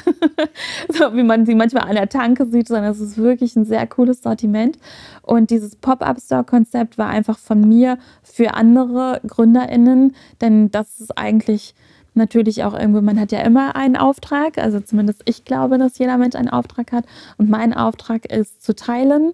so 0.90 1.16
wie 1.16 1.24
man 1.24 1.46
sie 1.46 1.56
manchmal 1.56 1.88
an 1.88 1.96
der 1.96 2.10
Tanke 2.10 2.46
sieht, 2.46 2.68
sondern 2.68 2.92
es 2.92 3.00
ist 3.00 3.18
wirklich 3.18 3.56
ein 3.56 3.66
sehr 3.66 3.86
cooles 3.88 4.24
Sortiment. 4.24 4.78
Und 5.22 5.50
dieses 5.50 5.76
Pop-Up-Store-Konzept 5.76 6.98
war 6.98 7.08
einfach 7.10 7.38
von 7.38 7.68
mir 7.68 7.98
für 8.24 8.56
andere 8.56 9.22
GründerInnen, 9.28 10.16
denn 10.42 10.72
das 10.72 11.00
ist 11.00 11.18
eigentlich 11.18 11.76
natürlich 12.16 12.64
auch 12.64 12.74
irgendwo, 12.74 13.02
man 13.02 13.20
hat 13.20 13.32
ja 13.32 13.42
immer 13.42 13.76
einen 13.76 13.98
Auftrag, 13.98 14.58
also 14.58 14.80
zumindest 14.80 15.22
ich 15.26 15.44
glaube, 15.44 15.78
dass 15.78 15.98
jeder 15.98 16.18
Mensch 16.18 16.36
einen 16.36 16.50
Auftrag 16.50 16.92
hat. 16.92 17.06
Und 17.38 17.50
mein 17.50 17.74
Auftrag 17.74 18.26
ist 18.26 18.64
zu 18.64 18.74
teilen 18.74 19.34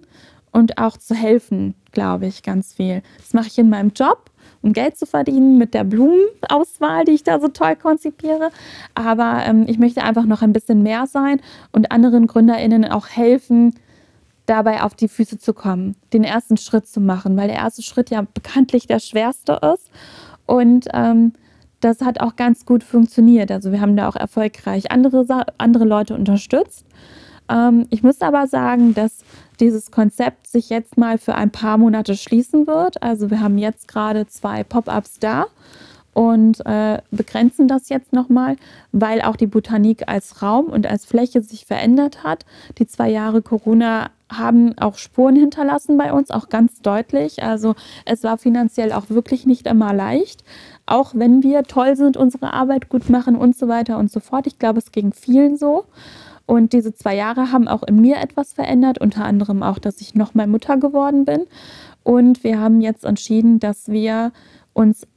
und 0.52 0.78
auch 0.78 0.98
zu 0.98 1.16
helfen, 1.16 1.76
glaube 1.92 2.28
ich, 2.28 2.44
ganz 2.44 2.74
viel. 2.74 3.02
Das 3.18 3.34
mache 3.34 3.48
ich 3.48 3.58
in 3.58 3.70
meinem 3.70 3.92
Job, 3.96 4.30
um 4.62 4.74
Geld 4.74 4.98
zu 4.98 5.06
verdienen 5.06 5.58
mit 5.58 5.74
der 5.74 5.84
Blumenauswahl, 5.84 7.06
die 7.06 7.14
ich 7.14 7.24
da 7.24 7.40
so 7.40 7.48
toll 7.48 7.76
konzipiere. 7.76 8.50
Aber 8.94 9.44
ähm, 9.46 9.66
ich 9.68 9.80
möchte 9.80 10.04
einfach 10.04 10.26
noch 10.26 10.42
ein 10.42 10.54
bisschen 10.54 10.84
mehr 10.84 11.08
sein 11.08 11.42
und 11.72 11.92
anderen 11.92 12.28
GründerInnen 12.28 12.86
auch 12.86 13.08
helfen, 13.08 13.76
dabei 14.46 14.84
auf 14.84 14.96
die 14.96 15.08
Füße 15.08 15.38
zu 15.38 15.54
kommen, 15.54 15.96
den 16.14 16.24
ersten 16.24 16.58
Schritt 16.58 16.88
zu 16.88 17.00
machen, 17.00 17.38
weil 17.38 17.48
der 17.48 17.58
erste 17.58 17.82
Schritt 17.82 18.10
ja 18.10 18.26
bekanntlich 18.34 18.88
der 18.88 19.00
schwerste 19.00 19.60
ist. 19.74 19.90
Und 20.46 20.88
ähm, 20.94 21.34
das 21.80 22.02
hat 22.02 22.20
auch 22.20 22.36
ganz 22.36 22.66
gut 22.66 22.84
funktioniert. 22.84 23.52
Also 23.52 23.72
wir 23.72 23.82
haben 23.82 23.96
da 23.96 24.08
auch 24.08 24.16
erfolgreich 24.16 24.92
andere, 24.92 25.26
andere 25.58 25.86
Leute 25.86 26.16
unterstützt. 26.16 26.86
Ähm, 27.50 27.88
ich 27.90 28.04
muss 28.04 28.22
aber 28.22 28.48
sagen, 28.48 28.94
dass 28.94 29.24
dieses 29.62 29.91
Konzept 29.91 30.47
sich 30.47 30.69
jetzt 30.69 30.97
mal 30.97 31.17
für 31.17 31.36
ein 31.36 31.52
paar 31.52 31.78
Monate 31.78 32.15
schließen 32.15 32.67
wird. 32.67 33.02
Also 33.02 33.30
wir 33.30 33.39
haben 33.39 33.58
jetzt 33.58 33.88
gerade 33.88 34.28
zwei 34.28 34.63
Pop-ups 34.63 35.19
da 35.19 35.45
und 36.13 36.65
äh, 36.65 37.00
begrenzen 37.12 37.67
das 37.67 37.89
jetzt 37.89 38.12
nochmal, 38.12 38.58
weil 38.91 39.21
auch 39.21 39.36
die 39.36 39.47
Botanik 39.47 40.10
als 40.10 40.41
Raum 40.41 40.65
und 40.65 40.86
als 40.86 41.06
Fläche 41.06 41.41
sich 41.41 41.65
verändert 41.65 42.24
hat. 42.24 42.45
Die 42.80 42.88
zwei 42.88 43.10
Jahre 43.10 43.41
Corona 43.41 44.10
haben 44.30 44.78
auch 44.78 44.97
Spuren 44.97 45.36
hinterlassen 45.36 45.97
bei 45.97 46.12
uns, 46.12 46.32
auch 46.32 46.50
ganz 46.50 46.82
deutlich. 46.82 47.43
Also 47.43 47.76
es 48.06 48.24
war 48.24 48.38
finanziell 48.38 48.91
auch 48.91 49.10
wirklich 49.10 49.45
nicht 49.45 49.67
immer 49.67 49.93
leicht, 49.93 50.43
auch 50.86 51.12
wenn 51.13 51.43
wir 51.43 51.63
toll 51.63 51.95
sind, 51.95 52.17
unsere 52.17 52.54
Arbeit 52.54 52.89
gut 52.89 53.10
machen 53.10 53.36
und 53.36 53.56
so 53.56 53.67
weiter 53.67 53.97
und 53.97 54.12
so 54.12 54.19
fort. 54.19 54.47
Ich 54.47 54.60
glaube, 54.60 54.80
es 54.80 54.91
ging 54.91 55.13
vielen 55.13 55.58
so. 55.58 55.86
Und 56.52 56.74
diese 56.74 56.94
zwei 56.94 57.16
Jahre 57.16 57.54
haben 57.54 57.70
auch 57.70 57.82
in 57.82 58.02
mir 58.02 58.18
etwas 58.18 58.52
verändert, 58.52 58.98
unter 58.98 59.24
anderem 59.24 59.64
auch, 59.64 59.80
dass 59.80 60.02
ich 60.02 60.16
nochmal 60.16 60.48
Mutter 60.48 60.76
geworden 60.76 61.24
bin. 61.24 61.46
Und 62.04 62.44
wir 62.44 62.60
haben 62.60 62.82
jetzt 62.82 63.06
entschieden, 63.06 63.62
dass 63.62 63.88
wir 63.88 64.34
uns 64.74 65.08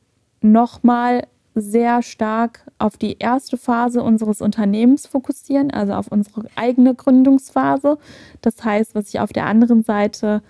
nochmal 0.43 1.27
sehr 1.57 2.03
stark 2.03 2.61
auf 2.79 2.97
die 2.97 3.17
erste 3.19 3.57
Phase 3.57 4.01
unseres 4.01 4.41
Unternehmens 4.41 5.09
fokussieren, 5.09 5.73
also 5.73 5.95
auf 5.95 6.07
unsere 6.07 6.45
eigene 6.55 6.95
Gründungsphase. 6.95 7.99
Das 8.41 8.65
heißt, 8.65 8.95
was 8.95 9.09
ich 9.09 9.19
auf 9.19 9.33
der 9.33 9.47
anderen 9.47 9.83
Seite 9.83 10.41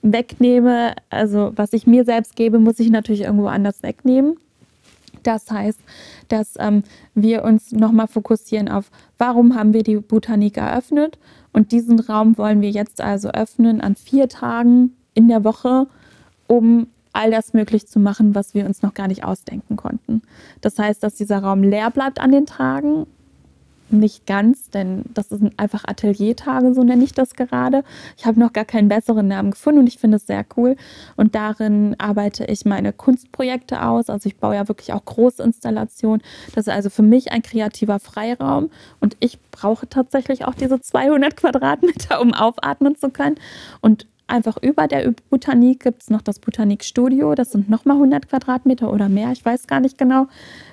wegnehme, 0.00 0.94
also 1.10 1.52
was 1.56 1.74
ich 1.74 1.86
mir 1.86 2.06
selbst 2.06 2.36
gebe, 2.36 2.58
muss 2.58 2.80
ich 2.80 2.88
natürlich 2.88 3.24
irgendwo 3.24 3.48
anders 3.48 3.82
wegnehmen. 3.82 4.38
Das 5.24 5.50
heißt, 5.50 5.80
dass 6.28 6.54
ähm, 6.58 6.84
wir 7.14 7.44
uns 7.44 7.72
nochmal 7.72 8.06
fokussieren 8.06 8.68
auf, 8.68 8.90
warum 9.18 9.56
haben 9.56 9.72
wir 9.72 9.82
die 9.82 9.96
Botanik 9.96 10.56
eröffnet? 10.56 11.18
Und 11.52 11.72
diesen 11.72 11.98
Raum 11.98 12.38
wollen 12.38 12.60
wir 12.60 12.70
jetzt 12.70 13.00
also 13.00 13.30
öffnen 13.30 13.80
an 13.80 13.96
vier 13.96 14.28
Tagen 14.28 14.96
in 15.14 15.28
der 15.28 15.44
Woche, 15.44 15.86
um 16.46 16.86
all 17.12 17.30
das 17.30 17.54
möglich 17.54 17.86
zu 17.86 17.98
machen, 18.00 18.34
was 18.34 18.54
wir 18.54 18.66
uns 18.66 18.82
noch 18.82 18.92
gar 18.92 19.08
nicht 19.08 19.24
ausdenken 19.24 19.76
konnten. 19.76 20.22
Das 20.60 20.78
heißt, 20.78 21.02
dass 21.02 21.14
dieser 21.14 21.38
Raum 21.38 21.62
leer 21.62 21.90
bleibt 21.90 22.20
an 22.20 22.32
den 22.32 22.44
Tagen 22.44 23.06
nicht 23.98 24.26
ganz, 24.26 24.70
denn 24.70 25.04
das 25.14 25.28
sind 25.28 25.58
einfach 25.58 25.84
Ateliertage, 25.84 26.74
so 26.74 26.82
nenne 26.82 27.04
ich 27.04 27.12
das 27.12 27.34
gerade. 27.34 27.84
Ich 28.16 28.26
habe 28.26 28.38
noch 28.40 28.52
gar 28.52 28.64
keinen 28.64 28.88
besseren 28.88 29.28
Namen 29.28 29.52
gefunden 29.52 29.80
und 29.80 29.86
ich 29.86 29.98
finde 29.98 30.16
es 30.16 30.26
sehr 30.26 30.44
cool. 30.56 30.76
Und 31.16 31.34
darin 31.34 31.94
arbeite 31.98 32.44
ich 32.44 32.64
meine 32.64 32.92
Kunstprojekte 32.92 33.82
aus. 33.82 34.10
Also 34.10 34.28
ich 34.28 34.36
baue 34.36 34.54
ja 34.54 34.68
wirklich 34.68 34.92
auch 34.92 35.04
Großinstallationen. 35.04 36.22
Das 36.54 36.66
ist 36.66 36.72
also 36.72 36.90
für 36.90 37.02
mich 37.02 37.32
ein 37.32 37.42
kreativer 37.42 37.98
Freiraum 37.98 38.70
und 39.00 39.16
ich 39.20 39.38
brauche 39.50 39.88
tatsächlich 39.88 40.44
auch 40.44 40.54
diese 40.54 40.80
200 40.80 41.36
Quadratmeter, 41.36 42.20
um 42.22 42.34
aufatmen 42.34 42.96
zu 42.96 43.10
können. 43.10 43.36
Und 43.80 44.06
einfach 44.26 44.56
über 44.62 44.86
der 44.88 45.14
Botanik 45.30 45.80
gibt 45.80 46.02
es 46.02 46.10
noch 46.10 46.22
das 46.22 46.38
Botanikstudio. 46.38 47.34
Das 47.34 47.52
sind 47.52 47.68
nochmal 47.68 47.96
100 47.96 48.28
Quadratmeter 48.28 48.92
oder 48.92 49.08
mehr. 49.08 49.32
Ich 49.32 49.44
weiß 49.44 49.66
gar 49.66 49.80
nicht 49.80 49.98
genau. 49.98 50.26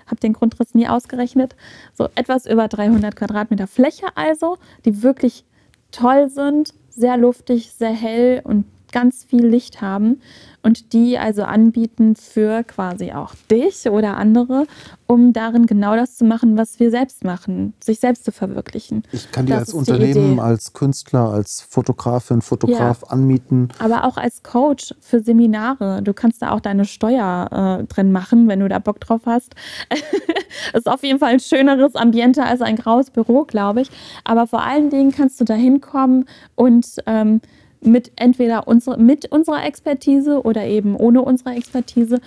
Habe 0.08 0.20
den 0.22 0.34
Grundriss 0.34 0.74
nie 0.74 0.88
ausgerechnet. 0.88 1.56
So 1.94 2.10
etwas 2.16 2.46
über 2.46 2.68
300 2.68 3.16
Quadratmeter 3.16 3.68
Fläche 3.68 4.08
also, 4.16 4.58
die 4.86 5.04
wirklich 5.04 5.46
toll 5.92 6.30
sind, 6.30 6.74
sehr 6.90 7.18
luftig, 7.18 7.72
sehr 7.72 7.92
hell 7.92 8.42
und 8.44 8.66
ganz 8.92 9.24
viel 9.24 9.46
Licht 9.46 9.82
haben 9.82 10.22
und 10.64 10.94
die 10.94 11.18
also 11.18 11.44
anbieten 11.44 12.16
für 12.16 12.64
quasi 12.64 13.12
auch 13.12 13.34
dich 13.50 13.90
oder 13.90 14.18
andere, 14.18 14.68
um 15.08 15.34
darin 15.34 15.66
genau 15.66 15.96
das 15.96 16.16
zu 16.16 16.26
machen, 16.26 16.58
was 16.58 16.80
wir 16.80 16.92
selbst 16.92 17.24
machen, 17.24 17.74
sich 17.84 18.00
selbst 18.00 18.24
zu 18.26 18.32
verwirklichen. 18.32 19.04
Ich 19.12 19.32
kann 19.32 19.46
dir 19.46 19.58
als 19.58 19.74
Unternehmen, 19.74 20.40
als 20.40 20.74
Künstler, 20.74 21.32
als 21.32 21.62
Fotografin, 21.62 22.42
Fotograf 22.42 23.02
ja. 23.02 23.08
anmieten. 23.10 23.70
Aber 23.80 24.06
auch 24.06 24.18
als 24.18 24.44
Coach 24.44 24.94
für 25.00 25.22
Seminare. 25.22 26.02
Du 26.04 26.14
kannst 26.14 26.42
da 26.42 26.52
auch 26.52 26.60
deine 26.60 26.86
Steuer 26.86 27.80
äh, 27.82 27.84
drin 27.86 28.12
machen, 28.12 28.48
wenn 28.48 28.60
du 28.60 28.70
da 28.70 28.80
Bock 28.80 29.00
drauf 29.00 29.22
hast. 29.26 29.56
ist 30.74 30.88
auf 30.88 31.04
jeden 31.04 31.20
Fall 31.20 31.34
ein 31.34 31.40
schöneres 31.40 31.96
Ambiente 31.96 32.44
als 32.44 32.62
ein 32.62 32.76
graues 32.76 33.10
Büro, 33.10 33.44
glaube 33.46 33.82
ich. 33.82 33.90
Aber 34.24 34.48
vor 34.48 34.62
allen 34.62 34.90
Dingen 34.90 35.12
kannst 35.12 35.42
du 35.42 35.46
da 35.46 35.56
hinkommen 35.56 36.26
und 36.56 36.86
ähm, 37.06 37.42
mit 37.82 38.12
entweder 38.16 38.68
unsere, 38.68 38.98
mit 38.98 39.32
unserer 39.32 39.66
Expertise 39.66 40.44
oder 40.44 40.66
eben 40.66 40.96
ohne 40.96 41.22
unsere 41.22 41.56
Expertise 41.56 42.22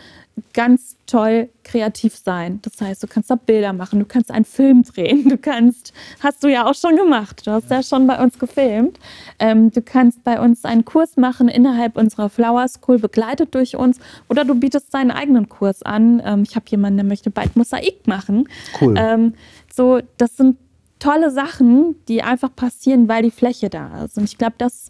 ganz 0.53 0.97
toll 1.07 1.49
kreativ 1.63 2.17
sein. 2.17 2.59
Das 2.63 2.81
heißt, 2.81 3.03
du 3.03 3.07
kannst 3.07 3.31
da 3.31 3.37
Bilder 3.37 3.73
machen, 3.73 4.01
du 4.01 4.05
kannst 4.05 4.33
einen 4.33 4.45
Film 4.45 4.83
drehen, 4.83 5.29
du 5.29 5.39
kannst, 5.39 5.93
hast 6.21 6.43
du 6.43 6.49
ja 6.49 6.67
auch 6.67 6.75
schon 6.75 6.97
gemacht, 6.97 7.47
du 7.47 7.53
hast 7.53 7.71
ja 7.71 7.83
schon 7.83 8.07
bei 8.07 8.21
uns 8.21 8.39
gefilmt. 8.39 8.99
Ähm, 9.39 9.71
du 9.71 9.81
kannst 9.81 10.25
bei 10.25 10.41
uns 10.41 10.65
einen 10.65 10.85
Kurs 10.85 11.17
machen 11.17 11.49
innerhalb 11.49 11.97
unserer 11.97 12.29
Flower 12.29 12.67
School, 12.67 12.99
begleitet 12.99 13.55
durch 13.55 13.77
uns, 13.77 13.99
oder 14.29 14.45
du 14.45 14.57
bietest 14.57 14.93
deinen 14.93 15.13
eigenen 15.13 15.49
Kurs 15.49 15.83
an. 15.83 16.21
Ähm, 16.25 16.43
ich 16.43 16.57
habe 16.57 16.67
jemanden, 16.69 16.97
der 16.97 17.07
möchte 17.07 17.31
bald 17.31 17.55
Mosaik 17.55 18.07
machen. 18.09 18.49
Cool. 18.81 18.95
Ähm, 18.99 19.35
so, 19.73 20.01
das 20.17 20.37
sind 20.37 20.57
tolle 20.99 21.31
Sachen, 21.31 21.97
die 22.09 22.23
einfach 22.23 22.55
passieren, 22.55 23.09
weil 23.09 23.23
die 23.23 23.31
Fläche 23.31 23.69
da 23.69 24.05
ist. 24.05 24.17
Und 24.17 24.25
ich 24.25 24.39
glaube, 24.39 24.55
das 24.59 24.89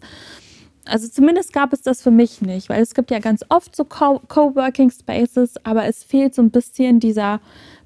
also 0.85 1.07
zumindest 1.07 1.53
gab 1.53 1.73
es 1.73 1.81
das 1.81 2.01
für 2.01 2.11
mich 2.11 2.41
nicht, 2.41 2.69
weil 2.69 2.81
es 2.81 2.93
gibt 2.93 3.11
ja 3.11 3.19
ganz 3.19 3.43
oft 3.49 3.75
so 3.75 3.83
Coworking 3.85 4.91
Spaces, 4.91 5.55
aber 5.63 5.85
es 5.85 6.03
fehlt 6.03 6.35
so 6.35 6.41
ein 6.41 6.51
bisschen 6.51 6.99
dieser 6.99 7.39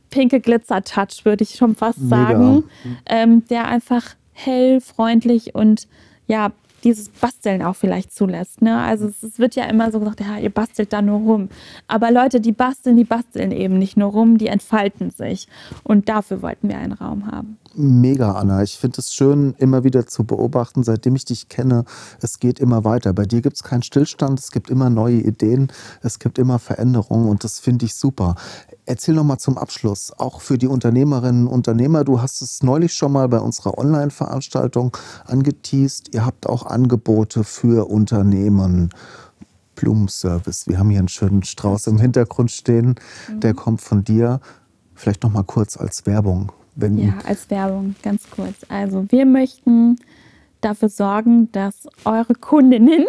pinke 0.09 0.39
Glitzer-Touch, 0.39 1.23
würde 1.23 1.43
ich 1.43 1.55
schon 1.55 1.75
fast 1.75 2.09
sagen, 2.09 2.63
ähm, 3.05 3.45
der 3.49 3.67
einfach 3.67 4.15
hell, 4.33 4.81
freundlich 4.81 5.55
und 5.55 5.87
ja, 6.27 6.51
dieses 6.83 7.09
Basteln 7.09 7.61
auch 7.61 7.75
vielleicht 7.75 8.13
zulässt. 8.13 8.61
Ne? 8.61 8.79
Also 8.79 9.07
es, 9.07 9.21
es, 9.23 9.39
wird 9.39 9.55
ja 9.55 9.65
immer 9.65 9.91
so 9.91 9.99
gesagt, 9.99 10.21
ja, 10.21 10.37
ihr 10.37 10.49
bastelt 10.49 10.93
da 10.93 11.01
nur 11.01 11.19
rum. 11.19 11.49
Aber 11.87 12.11
Leute, 12.11 12.39
die 12.39 12.51
basteln, 12.51 12.97
die 12.97 13.03
basteln 13.03 13.51
eben 13.51 13.77
nicht 13.77 13.97
nur 13.97 14.11
rum, 14.11 14.37
die 14.37 14.47
entfalten 14.47 15.11
sich. 15.11 15.47
Und 15.83 16.09
dafür 16.09 16.41
wollten 16.41 16.69
wir 16.69 16.77
einen 16.77 16.93
Raum 16.93 17.29
haben. 17.29 17.57
Mega, 17.75 18.31
Anna. 18.31 18.63
Ich 18.63 18.77
finde 18.77 18.99
es 18.99 19.13
schön, 19.13 19.53
immer 19.57 19.83
wieder 19.83 20.07
zu 20.07 20.23
beobachten, 20.23 20.83
seitdem 20.83 21.15
ich 21.15 21.25
dich 21.25 21.49
kenne, 21.49 21.85
es 22.19 22.39
geht 22.39 22.59
immer 22.59 22.83
weiter. 22.83 23.13
Bei 23.13 23.25
dir 23.25 23.41
gibt 23.41 23.57
es 23.57 23.63
keinen 23.63 23.83
Stillstand, 23.83 24.39
es 24.39 24.51
gibt 24.51 24.69
immer 24.69 24.89
neue 24.89 25.17
Ideen, 25.17 25.71
es 26.01 26.19
gibt 26.19 26.39
immer 26.39 26.57
Veränderungen 26.57 27.29
und 27.29 27.43
das 27.43 27.59
finde 27.59 27.85
ich 27.85 27.93
super. 27.93 28.35
Erzähl 28.85 29.13
noch 29.13 29.23
mal 29.23 29.37
zum 29.37 29.57
Abschluss, 29.57 30.11
auch 30.17 30.41
für 30.41 30.57
die 30.57 30.67
Unternehmerinnen 30.67 31.45
und 31.45 31.53
Unternehmer. 31.53 32.03
Du 32.03 32.21
hast 32.21 32.41
es 32.41 32.63
neulich 32.63 32.93
schon 32.93 33.11
mal 33.11 33.27
bei 33.29 33.39
unserer 33.39 33.77
Online-Veranstaltung 33.77 34.95
angeteased. 35.25 36.13
Ihr 36.13 36.25
habt 36.25 36.47
auch 36.47 36.65
Angebote 36.65 37.43
für 37.43 37.89
Unternehmen. 37.89 38.89
Blumenservice. 39.75 40.67
Wir 40.67 40.79
haben 40.79 40.89
hier 40.89 40.99
einen 40.99 41.07
schönen 41.07 41.43
Strauß 41.43 41.87
im 41.87 41.99
Hintergrund 41.99 42.51
stehen. 42.51 42.95
Mhm. 43.29 43.39
Der 43.39 43.53
kommt 43.53 43.81
von 43.81 44.03
dir. 44.03 44.41
Vielleicht 44.95 45.23
noch 45.23 45.31
mal 45.31 45.43
kurz 45.43 45.77
als 45.77 46.05
Werbung. 46.05 46.51
Wenn 46.79 46.97
ja, 46.97 47.13
als 47.25 47.49
Werbung, 47.49 47.95
ganz 48.01 48.29
kurz. 48.29 48.65
Also 48.69 49.05
wir 49.09 49.25
möchten 49.25 49.97
dafür 50.61 50.89
sorgen, 50.89 51.51
dass 51.51 51.87
eure 52.05 52.35
Kundinnen 52.35 53.05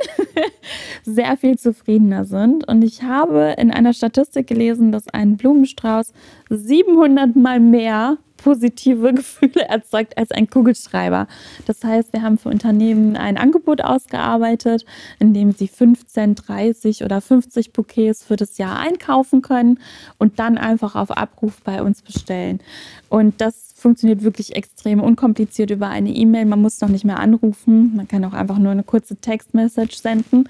sehr 1.04 1.36
viel 1.36 1.58
zufriedener 1.58 2.24
sind. 2.24 2.66
Und 2.68 2.82
ich 2.82 3.02
habe 3.02 3.54
in 3.58 3.70
einer 3.70 3.92
Statistik 3.92 4.46
gelesen, 4.46 4.92
dass 4.92 5.08
ein 5.08 5.36
Blumenstrauß 5.36 6.12
700 6.48 7.36
mal 7.36 7.60
mehr 7.60 8.18
positive 8.42 9.12
Gefühle 9.14 9.68
erzeugt 9.68 10.16
als 10.16 10.30
ein 10.30 10.48
Kugelschreiber. 10.48 11.26
Das 11.66 11.82
heißt, 11.84 12.12
wir 12.12 12.22
haben 12.22 12.38
für 12.38 12.48
Unternehmen 12.48 13.16
ein 13.16 13.36
Angebot 13.36 13.82
ausgearbeitet, 13.82 14.84
in 15.18 15.34
dem 15.34 15.52
sie 15.52 15.68
15, 15.68 16.34
30 16.34 17.04
oder 17.04 17.20
50 17.20 17.72
Bouquets 17.72 18.24
für 18.24 18.36
das 18.36 18.58
Jahr 18.58 18.78
einkaufen 18.78 19.42
können 19.42 19.78
und 20.18 20.38
dann 20.38 20.58
einfach 20.58 20.94
auf 20.94 21.10
Abruf 21.10 21.60
bei 21.62 21.82
uns 21.82 22.02
bestellen. 22.02 22.60
Und 23.08 23.40
das 23.40 23.69
funktioniert 23.80 24.22
wirklich 24.22 24.54
extrem 24.54 25.00
unkompliziert 25.00 25.70
über 25.70 25.88
eine 25.88 26.10
E-Mail. 26.10 26.44
Man 26.44 26.60
muss 26.60 26.80
noch 26.80 26.88
nicht 26.88 27.04
mehr 27.04 27.18
anrufen. 27.18 27.96
Man 27.96 28.06
kann 28.06 28.24
auch 28.24 28.32
einfach 28.32 28.58
nur 28.58 28.72
eine 28.72 28.82
kurze 28.82 29.16
Textmessage 29.16 29.96
senden. 29.96 30.48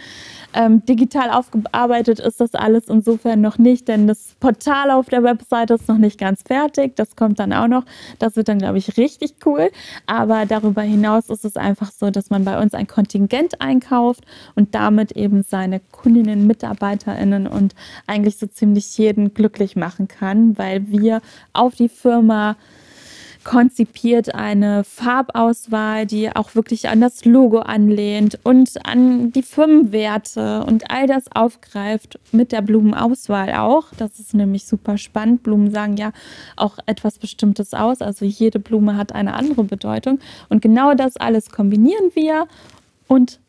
Ähm, 0.52 0.84
digital 0.84 1.30
aufgearbeitet 1.30 2.18
ist 2.18 2.40
das 2.40 2.54
alles 2.54 2.88
insofern 2.88 3.40
noch 3.40 3.58
nicht, 3.58 3.88
denn 3.88 4.06
das 4.08 4.34
Portal 4.40 4.90
auf 4.90 5.08
der 5.08 5.22
Webseite 5.22 5.74
ist 5.74 5.88
noch 5.88 5.98
nicht 5.98 6.18
ganz 6.18 6.42
fertig. 6.42 6.96
Das 6.96 7.14
kommt 7.14 7.38
dann 7.38 7.52
auch 7.52 7.68
noch. 7.68 7.84
Das 8.18 8.36
wird 8.36 8.48
dann, 8.48 8.58
glaube 8.58 8.78
ich, 8.78 8.96
richtig 8.96 9.34
cool. 9.46 9.70
Aber 10.06 10.46
darüber 10.46 10.82
hinaus 10.82 11.30
ist 11.30 11.44
es 11.44 11.56
einfach 11.56 11.92
so, 11.92 12.10
dass 12.10 12.30
man 12.30 12.44
bei 12.44 12.60
uns 12.60 12.74
ein 12.74 12.88
Kontingent 12.88 13.60
einkauft 13.60 14.24
und 14.56 14.74
damit 14.74 15.12
eben 15.12 15.42
seine 15.42 15.80
Kundinnen, 15.92 16.46
MitarbeiterInnen 16.46 17.46
und 17.46 17.74
eigentlich 18.06 18.38
so 18.38 18.46
ziemlich 18.46 18.98
jeden 18.98 19.34
glücklich 19.34 19.76
machen 19.76 20.08
kann, 20.08 20.58
weil 20.58 20.88
wir 20.88 21.22
auf 21.52 21.76
die 21.76 21.88
Firma 21.88 22.56
konzipiert 23.44 24.34
eine 24.34 24.84
Farbauswahl, 24.84 26.06
die 26.06 26.34
auch 26.34 26.54
wirklich 26.54 26.88
an 26.88 27.00
das 27.00 27.24
Logo 27.24 27.60
anlehnt 27.60 28.38
und 28.42 28.86
an 28.86 29.32
die 29.32 29.42
Firmenwerte 29.42 30.64
und 30.64 30.90
all 30.90 31.06
das 31.06 31.24
aufgreift 31.32 32.18
mit 32.32 32.52
der 32.52 32.60
Blumenauswahl 32.60 33.54
auch. 33.54 33.86
Das 33.96 34.18
ist 34.20 34.34
nämlich 34.34 34.66
super 34.66 34.98
spannend. 34.98 35.42
Blumen 35.42 35.70
sagen 35.70 35.96
ja 35.96 36.12
auch 36.56 36.78
etwas 36.86 37.18
Bestimmtes 37.18 37.72
aus. 37.72 38.02
Also 38.02 38.24
jede 38.24 38.58
Blume 38.58 38.96
hat 38.96 39.14
eine 39.14 39.34
andere 39.34 39.64
Bedeutung. 39.64 40.18
Und 40.48 40.60
genau 40.60 40.94
das 40.94 41.16
alles 41.16 41.50
kombinieren 41.50 42.10
wir 42.14 42.46
und 43.08 43.40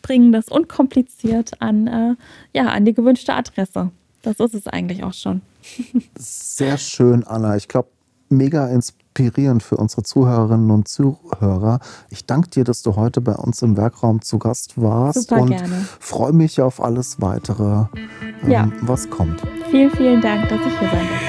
bringen 0.00 0.32
das 0.32 0.48
unkompliziert 0.48 1.60
an, 1.60 1.86
äh, 1.86 2.14
ja, 2.54 2.68
an 2.68 2.84
die 2.84 2.94
gewünschte 2.94 3.34
Adresse. 3.34 3.90
Das 4.22 4.40
ist 4.40 4.54
es 4.54 4.66
eigentlich 4.66 5.04
auch 5.04 5.12
schon. 5.12 5.42
Sehr 6.18 6.78
schön, 6.78 7.24
Anna. 7.24 7.56
Ich 7.56 7.68
glaube, 7.68 7.88
mega 8.30 8.68
inspirierend 8.68 9.03
für 9.60 9.76
unsere 9.76 10.02
Zuhörerinnen 10.02 10.70
und 10.70 10.88
Zuhörer. 10.88 11.78
Ich 12.10 12.26
danke 12.26 12.50
dir, 12.50 12.64
dass 12.64 12.82
du 12.82 12.96
heute 12.96 13.20
bei 13.20 13.34
uns 13.34 13.62
im 13.62 13.76
Werkraum 13.76 14.20
zu 14.22 14.38
Gast 14.38 14.80
warst 14.80 15.28
Super 15.28 15.42
und 15.42 15.50
gerne. 15.50 15.86
freue 16.00 16.32
mich 16.32 16.60
auf 16.60 16.82
alles 16.82 17.20
weitere, 17.20 17.84
ähm, 18.42 18.50
Ja. 18.50 18.68
was 18.82 19.08
kommt. 19.08 19.40
Vielen, 19.70 19.90
vielen 19.92 20.20
Dank, 20.20 20.48
dass 20.48 20.58
ich 20.60 20.78
hier 20.78 20.90
sein 20.90 21.08
durfte. 21.08 21.24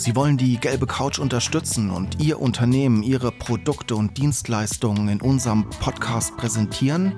Sie 0.00 0.16
wollen 0.16 0.36
die 0.36 0.58
gelbe 0.58 0.86
Couch 0.86 1.20
unterstützen 1.20 1.90
und 1.90 2.20
Ihr 2.20 2.40
Unternehmen, 2.40 3.04
Ihre 3.04 3.30
Produkte 3.30 3.94
und 3.94 4.18
Dienstleistungen 4.18 5.08
in 5.08 5.20
unserem 5.20 5.64
Podcast 5.80 6.36
präsentieren? 6.36 7.14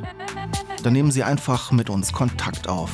Dann 0.82 0.92
nehmen 0.92 1.10
Sie 1.10 1.22
einfach 1.24 1.72
mit 1.72 1.88
uns 1.88 2.12
Kontakt 2.12 2.68
auf. 2.68 2.90